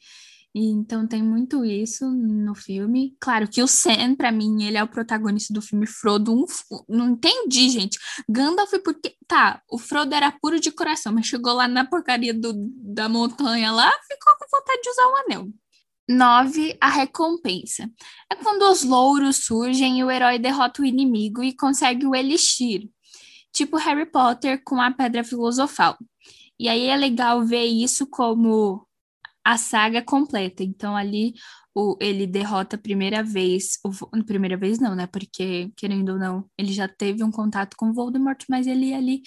Então 0.59 1.07
tem 1.07 1.21
muito 1.21 1.63
isso 1.63 2.09
no 2.09 2.55
filme. 2.55 3.15
Claro 3.19 3.47
que 3.47 3.61
o 3.61 3.67
Sam, 3.67 4.15
pra 4.15 4.31
mim, 4.31 4.63
ele 4.63 4.75
é 4.75 4.83
o 4.83 4.87
protagonista 4.87 5.53
do 5.53 5.61
filme 5.61 5.85
Frodo. 5.85 6.33
Um 6.33 6.45
não 6.89 7.09
entendi, 7.09 7.69
gente. 7.69 7.99
Gandalf, 8.27 8.71
porque. 8.83 9.15
Tá, 9.27 9.61
o 9.69 9.77
Frodo 9.77 10.15
era 10.15 10.31
puro 10.31 10.59
de 10.59 10.71
coração, 10.71 11.13
mas 11.13 11.27
chegou 11.27 11.53
lá 11.53 11.67
na 11.67 11.85
porcaria 11.85 12.33
do, 12.33 12.53
da 12.55 13.07
montanha 13.07 13.71
lá, 13.71 13.91
ficou 14.07 14.33
com 14.39 14.57
vontade 14.57 14.81
de 14.81 14.89
usar 14.89 15.07
o 15.07 15.15
anel. 15.17 15.47
Nove, 16.09 16.75
a 16.81 16.89
recompensa. 16.89 17.87
É 18.31 18.35
quando 18.35 18.63
os 18.63 18.83
louros 18.83 19.45
surgem 19.45 19.99
e 19.99 20.03
o 20.03 20.09
herói 20.09 20.39
derrota 20.39 20.81
o 20.81 20.85
inimigo 20.85 21.43
e 21.43 21.53
consegue 21.53 22.07
o 22.07 22.15
elixir. 22.15 22.89
Tipo 23.51 23.77
Harry 23.77 24.05
Potter 24.05 24.63
com 24.63 24.81
a 24.81 24.89
pedra 24.89 25.23
filosofal. 25.23 25.97
E 26.59 26.67
aí 26.67 26.87
é 26.87 26.95
legal 26.95 27.45
ver 27.45 27.65
isso 27.65 28.07
como 28.07 28.86
a 29.47 29.57
saga 29.57 30.01
completa. 30.01 30.61
Então 30.61 30.93
ali 30.93 31.33
o, 31.73 31.97
ele 32.01 32.27
derrota 32.27 32.75
a 32.75 32.79
primeira 32.79 33.23
vez, 33.23 33.79
o, 33.81 34.23
primeira 34.25 34.57
vez 34.57 34.77
não, 34.77 34.93
né? 34.93 35.07
Porque 35.07 35.71
querendo 35.77 36.09
ou 36.09 36.19
não, 36.19 36.49
ele 36.57 36.73
já 36.73 36.85
teve 36.85 37.23
um 37.23 37.31
contato 37.31 37.77
com 37.77 37.93
Voldemort, 37.93 38.43
mas 38.49 38.67
ele 38.67 38.93
ali 38.93 39.21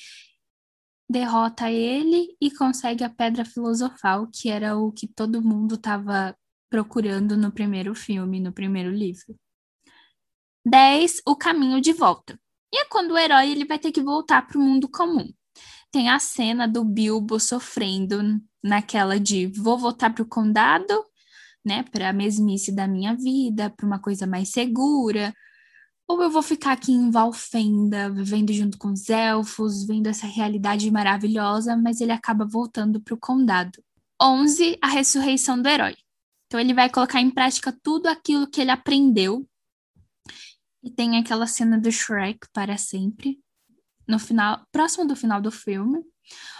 derrota 1.08 1.70
ele 1.70 2.36
e 2.38 2.50
consegue 2.50 3.02
a 3.02 3.08
pedra 3.08 3.46
filosofal, 3.46 4.28
que 4.30 4.50
era 4.50 4.76
o 4.76 4.92
que 4.92 5.08
todo 5.08 5.42
mundo 5.42 5.76
estava 5.76 6.36
procurando 6.68 7.34
no 7.34 7.50
primeiro 7.50 7.94
filme, 7.94 8.40
no 8.40 8.52
primeiro 8.52 8.90
livro. 8.90 9.34
10. 10.66 11.22
O 11.26 11.34
caminho 11.34 11.80
de 11.80 11.94
volta. 11.94 12.38
E 12.72 12.82
é 12.82 12.84
quando 12.90 13.12
o 13.12 13.18
herói 13.18 13.50
ele 13.50 13.64
vai 13.64 13.78
ter 13.78 13.90
que 13.90 14.02
voltar 14.02 14.46
para 14.46 14.58
o 14.58 14.60
mundo 14.60 14.86
comum. 14.86 15.32
Tem 15.90 16.10
a 16.10 16.18
cena 16.18 16.68
do 16.68 16.84
Bilbo 16.84 17.40
sofrendo 17.40 18.22
naquela 18.62 19.18
de 19.18 19.46
vou 19.46 19.78
voltar 19.78 20.10
para 20.10 20.22
o 20.22 20.28
condado, 20.28 21.04
né, 21.64 21.82
para 21.84 22.10
a 22.10 22.12
mesmice 22.12 22.72
da 22.72 22.86
minha 22.86 23.14
vida, 23.14 23.70
para 23.70 23.86
uma 23.86 23.98
coisa 23.98 24.26
mais 24.26 24.50
segura, 24.50 25.34
ou 26.10 26.20
eu 26.20 26.28
vou 26.28 26.42
ficar 26.42 26.72
aqui 26.72 26.90
em 26.90 27.08
Valfenda, 27.08 28.10
vivendo 28.10 28.52
junto 28.52 28.76
com 28.76 28.88
os 28.88 29.08
elfos, 29.08 29.86
vendo 29.86 30.08
essa 30.08 30.26
realidade 30.26 30.90
maravilhosa, 30.90 31.76
mas 31.76 32.00
ele 32.00 32.10
acaba 32.10 32.44
voltando 32.44 33.00
para 33.00 33.14
o 33.14 33.16
condado. 33.16 33.80
11. 34.20 34.76
A 34.82 34.88
ressurreição 34.88 35.62
do 35.62 35.68
herói. 35.68 35.94
Então 36.46 36.58
ele 36.58 36.74
vai 36.74 36.90
colocar 36.90 37.20
em 37.20 37.30
prática 37.30 37.72
tudo 37.80 38.08
aquilo 38.08 38.50
que 38.50 38.60
ele 38.60 38.72
aprendeu. 38.72 39.46
E 40.82 40.90
tem 40.90 41.16
aquela 41.16 41.46
cena 41.46 41.78
do 41.78 41.92
Shrek 41.92 42.40
para 42.52 42.76
sempre, 42.76 43.38
no 44.10 44.18
final, 44.18 44.60
próximo 44.72 45.06
do 45.06 45.14
final 45.14 45.40
do 45.40 45.52
filme, 45.52 46.02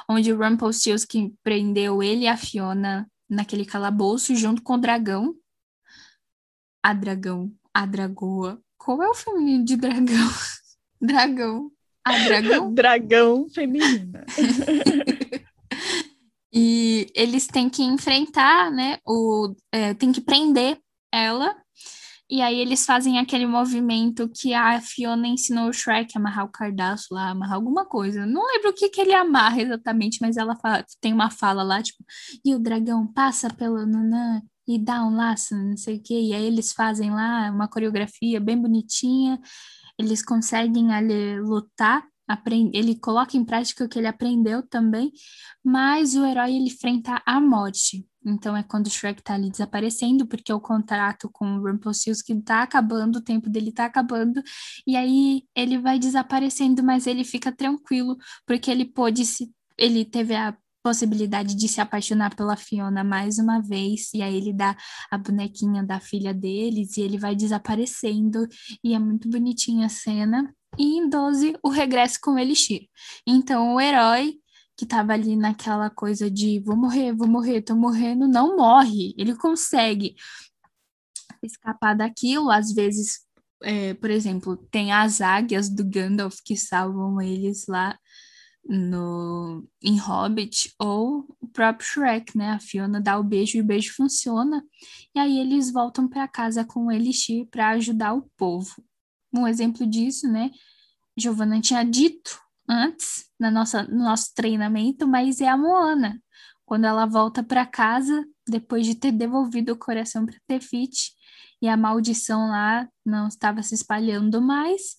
onde 0.08 0.32
o 0.32 0.38
Rumpelstiltskin 0.38 1.34
prendeu 1.42 2.02
ele 2.02 2.22
e 2.22 2.28
a 2.28 2.36
Fiona 2.36 3.10
naquele 3.28 3.64
calabouço 3.64 4.34
junto 4.34 4.62
com 4.62 4.74
o 4.74 4.78
dragão. 4.78 5.34
A 6.82 6.94
dragão, 6.94 7.52
a 7.74 7.84
dragoa. 7.84 8.62
Qual 8.78 9.02
é 9.02 9.08
o 9.08 9.14
feminino 9.14 9.64
de 9.64 9.76
dragão? 9.76 10.30
dragão. 11.00 11.70
A 12.04 12.18
dragão? 12.18 12.72
dragão 12.72 13.48
feminina. 13.50 14.24
e 16.52 17.10
eles 17.14 17.46
têm 17.46 17.68
que 17.68 17.82
enfrentar, 17.82 18.70
né? 18.70 18.98
O, 19.04 19.54
é, 19.72 19.92
tem 19.94 20.12
que 20.12 20.20
prender 20.20 20.80
ela. 21.12 21.54
E 22.30 22.40
aí 22.40 22.60
eles 22.60 22.86
fazem 22.86 23.18
aquele 23.18 23.44
movimento 23.44 24.28
que 24.28 24.54
a 24.54 24.80
Fiona 24.80 25.26
ensinou 25.26 25.68
o 25.68 25.72
Shrek 25.72 26.16
amarrar 26.16 26.44
o 26.44 26.52
cardaço 26.52 27.12
lá, 27.12 27.30
amarrar 27.30 27.56
alguma 27.56 27.84
coisa. 27.84 28.24
Não 28.24 28.46
lembro 28.46 28.70
o 28.70 28.72
que, 28.72 28.88
que 28.88 29.00
ele 29.00 29.12
amarra 29.12 29.60
exatamente, 29.60 30.18
mas 30.20 30.36
ela 30.36 30.54
fala, 30.54 30.84
tem 31.00 31.12
uma 31.12 31.28
fala 31.28 31.64
lá, 31.64 31.82
tipo, 31.82 32.04
e 32.44 32.54
o 32.54 32.60
dragão 32.60 33.04
passa 33.04 33.50
pelo 33.50 33.84
nanã 33.84 34.40
e 34.68 34.78
dá 34.78 35.04
um 35.04 35.16
laço, 35.16 35.56
não 35.56 35.76
sei 35.76 35.96
o 35.96 36.02
quê. 36.02 36.20
E 36.20 36.32
aí 36.32 36.44
eles 36.44 36.72
fazem 36.72 37.10
lá 37.10 37.50
uma 37.50 37.66
coreografia 37.66 38.38
bem 38.38 38.56
bonitinha. 38.56 39.40
Eles 39.98 40.24
conseguem 40.24 40.92
ali 40.92 41.40
lutar 41.40 42.04
aprende, 42.30 42.70
ele 42.76 42.94
coloca 42.94 43.36
em 43.36 43.44
prática 43.44 43.84
o 43.84 43.88
que 43.88 43.98
ele 43.98 44.06
aprendeu 44.06 44.62
também, 44.62 45.12
mas 45.64 46.14
o 46.14 46.24
herói 46.24 46.54
ele 46.54 46.68
enfrenta 46.68 47.20
a 47.26 47.40
morte. 47.40 48.06
Então 48.24 48.56
é 48.56 48.62
quando 48.62 48.86
o 48.86 48.90
Shrek 48.90 49.22
tá 49.22 49.34
ali 49.34 49.50
desaparecendo, 49.50 50.26
porque 50.26 50.52
o 50.52 50.60
contrato 50.60 51.28
com 51.32 51.56
o 51.56 51.62
Rumpelstiltskin 51.66 52.40
tá 52.40 52.62
acabando, 52.62 53.16
o 53.16 53.22
tempo 53.22 53.48
dele 53.48 53.72
tá 53.72 53.86
acabando, 53.86 54.42
e 54.86 54.94
aí 54.96 55.42
ele 55.56 55.78
vai 55.78 55.98
desaparecendo, 55.98 56.82
mas 56.82 57.06
ele 57.06 57.24
fica 57.24 57.50
tranquilo, 57.50 58.16
porque 58.46 58.70
ele 58.70 58.84
pôde 58.84 59.24
se 59.24 59.50
ele 59.78 60.04
teve 60.04 60.34
a 60.34 60.56
possibilidade 60.82 61.54
de 61.54 61.68
se 61.68 61.80
apaixonar 61.80 62.34
pela 62.34 62.56
Fiona 62.56 63.02
mais 63.04 63.38
uma 63.38 63.60
vez, 63.60 64.12
e 64.14 64.22
aí 64.22 64.36
ele 64.36 64.52
dá 64.52 64.76
a 65.10 65.18
bonequinha 65.18 65.82
da 65.82 66.00
filha 66.00 66.32
deles 66.32 66.96
e 66.96 67.02
ele 67.02 67.18
vai 67.18 67.34
desaparecendo, 67.34 68.46
e 68.84 68.94
é 68.94 68.98
muito 68.98 69.28
bonitinha 69.28 69.86
a 69.86 69.90
cena. 69.90 70.54
E 70.78 70.98
em 70.98 71.08
12, 71.08 71.54
o 71.62 71.68
regresso 71.68 72.18
com 72.22 72.32
o 72.32 72.38
Elixir. 72.38 72.88
Então, 73.26 73.74
o 73.74 73.80
herói 73.80 74.34
que 74.76 74.84
estava 74.84 75.12
ali 75.12 75.36
naquela 75.36 75.90
coisa 75.90 76.30
de 76.30 76.58
vou 76.60 76.76
morrer, 76.76 77.12
vou 77.12 77.28
morrer, 77.28 77.60
tô 77.60 77.76
morrendo, 77.76 78.26
não 78.26 78.56
morre. 78.56 79.14
Ele 79.18 79.36
consegue 79.36 80.14
escapar 81.42 81.94
daquilo, 81.94 82.50
às 82.50 82.72
vezes, 82.72 83.20
é, 83.62 83.94
por 83.94 84.10
exemplo, 84.10 84.56
tem 84.70 84.92
as 84.92 85.20
águias 85.20 85.68
do 85.68 85.84
Gandalf 85.84 86.36
que 86.44 86.56
salvam 86.56 87.20
eles 87.20 87.66
lá 87.68 87.98
no 88.64 89.66
em 89.82 89.98
Hobbit 89.98 90.74
ou 90.78 91.26
o 91.40 91.48
próprio 91.48 91.86
Shrek, 91.86 92.36
né? 92.36 92.50
A 92.50 92.60
Fiona 92.60 93.00
dá 93.00 93.18
o 93.18 93.24
beijo 93.24 93.58
e 93.58 93.60
o 93.60 93.64
beijo 93.64 93.94
funciona. 93.94 94.62
E 95.14 95.18
aí 95.18 95.38
eles 95.38 95.72
voltam 95.72 96.08
para 96.08 96.28
casa 96.28 96.64
com 96.64 96.86
o 96.86 96.92
Elixir 96.92 97.46
para 97.50 97.70
ajudar 97.70 98.14
o 98.14 98.30
povo. 98.36 98.70
Um 99.32 99.46
exemplo 99.46 99.86
disso, 99.86 100.28
né? 100.28 100.50
Giovanna 101.16 101.60
tinha 101.60 101.84
dito 101.84 102.40
antes 102.68 103.26
na 103.38 103.50
nossa, 103.50 103.82
no 103.84 104.04
nosso 104.04 104.34
treinamento, 104.34 105.06
mas 105.06 105.40
é 105.40 105.48
a 105.48 105.56
Moana. 105.56 106.20
Quando 106.64 106.84
ela 106.84 107.04
volta 107.04 107.42
para 107.42 107.66
casa, 107.66 108.24
depois 108.48 108.86
de 108.86 108.94
ter 108.94 109.12
devolvido 109.12 109.72
o 109.72 109.78
coração 109.78 110.24
para 110.24 110.38
Tefiti, 110.46 111.12
e 111.62 111.68
a 111.68 111.76
maldição 111.76 112.48
lá 112.48 112.88
não 113.04 113.28
estava 113.28 113.62
se 113.62 113.74
espalhando 113.74 114.40
mais, 114.40 114.96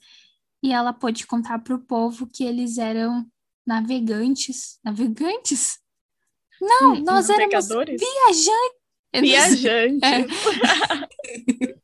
e 0.63 0.71
ela 0.71 0.93
pôde 0.93 1.25
contar 1.25 1.59
para 1.59 1.73
o 1.73 1.79
povo 1.79 2.27
que 2.27 2.43
eles 2.43 2.77
eram 2.77 3.25
navegantes. 3.65 4.79
Navegantes? 4.83 5.79
Não, 6.61 6.95
nós 6.95 7.29
éramos 7.29 7.67
viajantes. 7.67 8.81
Viajante. 9.13 10.05
É. 11.63 11.75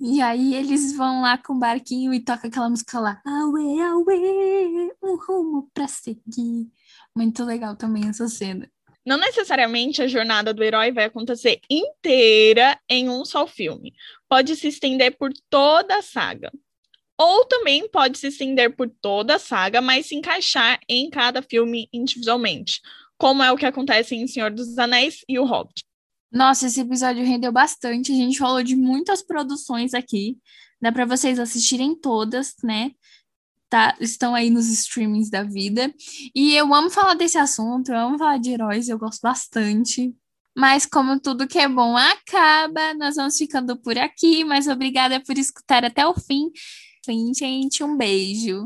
E 0.00 0.20
aí 0.20 0.54
eles 0.54 0.96
vão 0.96 1.22
lá 1.22 1.36
com 1.36 1.54
o 1.54 1.58
barquinho 1.58 2.12
e 2.12 2.20
toca 2.20 2.48
aquela 2.48 2.70
música 2.70 2.98
lá. 2.98 3.20
Aue, 3.24 3.80
aue, 3.82 4.92
um 5.02 5.16
rumo 5.16 5.70
pra 5.74 5.86
seguir. 5.86 6.70
Muito 7.14 7.44
legal 7.44 7.76
também 7.76 8.08
essa 8.08 8.28
cena. 8.28 8.70
Não 9.04 9.16
necessariamente 9.16 10.02
a 10.02 10.08
jornada 10.08 10.52
do 10.52 10.64
herói 10.64 10.90
vai 10.90 11.04
acontecer 11.04 11.60
inteira 11.70 12.78
em 12.88 13.08
um 13.08 13.24
só 13.24 13.46
filme. 13.46 13.94
Pode 14.28 14.56
se 14.56 14.66
estender 14.66 15.16
por 15.16 15.32
toda 15.48 15.98
a 15.98 16.02
saga. 16.02 16.50
Ou 17.18 17.44
também 17.46 17.88
pode 17.88 18.18
se 18.18 18.26
estender 18.26 18.74
por 18.74 18.90
toda 19.00 19.36
a 19.36 19.38
saga, 19.38 19.80
mas 19.80 20.06
se 20.06 20.16
encaixar 20.16 20.80
em 20.88 21.08
cada 21.08 21.40
filme 21.40 21.88
individualmente, 21.92 22.80
como 23.16 23.42
é 23.42 23.50
o 23.50 23.56
que 23.56 23.64
acontece 23.64 24.14
em 24.14 24.26
Senhor 24.26 24.50
dos 24.50 24.76
Anéis 24.76 25.24
e 25.28 25.38
O 25.38 25.44
Hobbit. 25.44 25.84
Nossa, 26.30 26.66
esse 26.66 26.80
episódio 26.80 27.24
rendeu 27.24 27.52
bastante. 27.52 28.12
A 28.12 28.14
gente 28.14 28.38
falou 28.38 28.62
de 28.62 28.76
muitas 28.76 29.22
produções 29.22 29.94
aqui. 29.94 30.36
Dá 30.80 30.92
para 30.92 31.06
vocês 31.06 31.38
assistirem 31.38 31.94
todas, 31.94 32.54
né? 32.62 32.92
Tá, 33.68 33.96
estão 34.00 34.34
aí 34.34 34.50
nos 34.50 34.68
streamings 34.68 35.30
da 35.30 35.42
vida. 35.42 35.92
E 36.34 36.54
eu 36.54 36.72
amo 36.74 36.90
falar 36.90 37.14
desse 37.14 37.38
assunto, 37.38 37.90
eu 37.90 37.98
amo 37.98 38.18
falar 38.18 38.38
de 38.38 38.50
heróis, 38.50 38.88
eu 38.88 38.98
gosto 38.98 39.20
bastante. 39.22 40.14
Mas 40.56 40.86
como 40.86 41.20
tudo 41.20 41.46
que 41.46 41.58
é 41.58 41.68
bom 41.68 41.96
acaba, 41.96 42.94
nós 42.94 43.16
vamos 43.16 43.36
ficando 43.36 43.76
por 43.76 43.98
aqui. 43.98 44.44
Mas 44.44 44.68
obrigada 44.68 45.20
por 45.20 45.36
escutar 45.36 45.84
até 45.84 46.06
o 46.06 46.14
fim. 46.14 46.50
Sim, 47.04 47.32
gente, 47.34 47.84
um 47.84 47.96
beijo. 47.96 48.64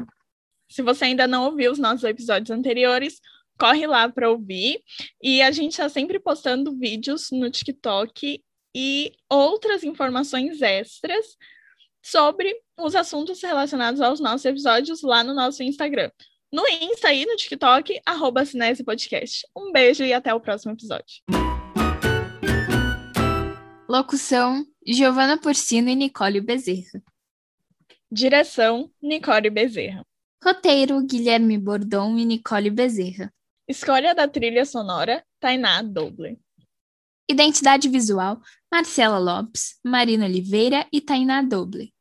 Se 0.70 0.82
você 0.82 1.06
ainda 1.06 1.26
não 1.26 1.46
ouviu 1.46 1.72
os 1.72 1.78
nossos 1.78 2.04
episódios 2.04 2.50
anteriores, 2.50 3.20
corre 3.60 3.86
lá 3.86 4.08
para 4.08 4.30
ouvir. 4.30 4.80
E 5.22 5.42
a 5.42 5.50
gente 5.50 5.72
está 5.72 5.88
sempre 5.88 6.18
postando 6.18 6.74
vídeos 6.76 7.28
no 7.30 7.50
TikTok 7.50 8.42
e 8.74 9.12
outras 9.28 9.84
informações 9.84 10.62
extras 10.62 11.36
sobre 12.02 12.56
os 12.78 12.94
assuntos 12.94 13.42
relacionados 13.42 14.00
aos 14.00 14.20
nossos 14.20 14.46
episódios 14.46 15.02
lá 15.02 15.22
no 15.22 15.34
nosso 15.34 15.62
Instagram. 15.62 16.10
No 16.50 16.66
Insta 16.66 17.12
e 17.12 17.26
no 17.26 17.36
TikTok, 17.36 18.00
arroba 18.04 18.44
Cinese 18.44 18.82
Podcast. 18.82 19.46
Um 19.54 19.70
beijo 19.70 20.02
e 20.02 20.12
até 20.12 20.34
o 20.34 20.40
próximo 20.40 20.72
episódio. 20.72 21.22
Locução: 23.88 24.64
Giovana 24.84 25.38
Porcino 25.38 25.90
e 25.90 25.94
Nicole 25.94 26.40
Bezerra. 26.40 27.02
Direção: 28.10 28.90
Nicole 29.00 29.50
Bezerra. 29.50 30.04
Roteiro: 30.42 31.00
Guilherme 31.06 31.58
Bordon 31.58 32.16
e 32.16 32.24
Nicole 32.24 32.70
Bezerra. 32.70 33.32
Escolha 33.70 34.16
da 34.16 34.26
trilha 34.26 34.64
sonora: 34.64 35.24
Tainá 35.38 35.80
Doble. 35.80 36.36
Identidade 37.30 37.88
visual: 37.88 38.40
Marcela 38.68 39.16
Lopes, 39.16 39.78
Marina 39.84 40.24
Oliveira 40.24 40.88
e 40.92 41.00
Tainá 41.00 41.40
Doble. 41.40 41.94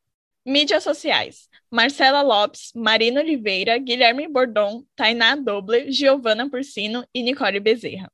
Mídias 0.44 0.84
sociais: 0.84 1.48
Marcela 1.70 2.24
Lopes, 2.24 2.72
Marina 2.74 3.22
Oliveira, 3.22 3.78
Guilherme 3.78 4.28
Bordon, 4.28 4.84
Tainá 4.96 5.36
Doble, 5.36 5.92
Giovana 5.92 6.50
Porcino 6.50 7.06
e 7.14 7.22
Nicole 7.22 7.60
Bezerra. 7.60 8.12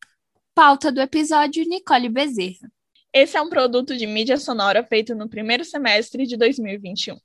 Pauta 0.54 0.92
do 0.92 1.00
episódio: 1.00 1.64
Nicole 1.64 2.10
Bezerra. 2.10 2.70
Esse 3.14 3.38
é 3.38 3.42
um 3.42 3.48
produto 3.48 3.96
de 3.96 4.06
mídia 4.06 4.36
sonora 4.36 4.84
feito 4.84 5.16
no 5.16 5.30
primeiro 5.30 5.64
semestre 5.64 6.28
de 6.28 6.36
2021. 6.36 7.18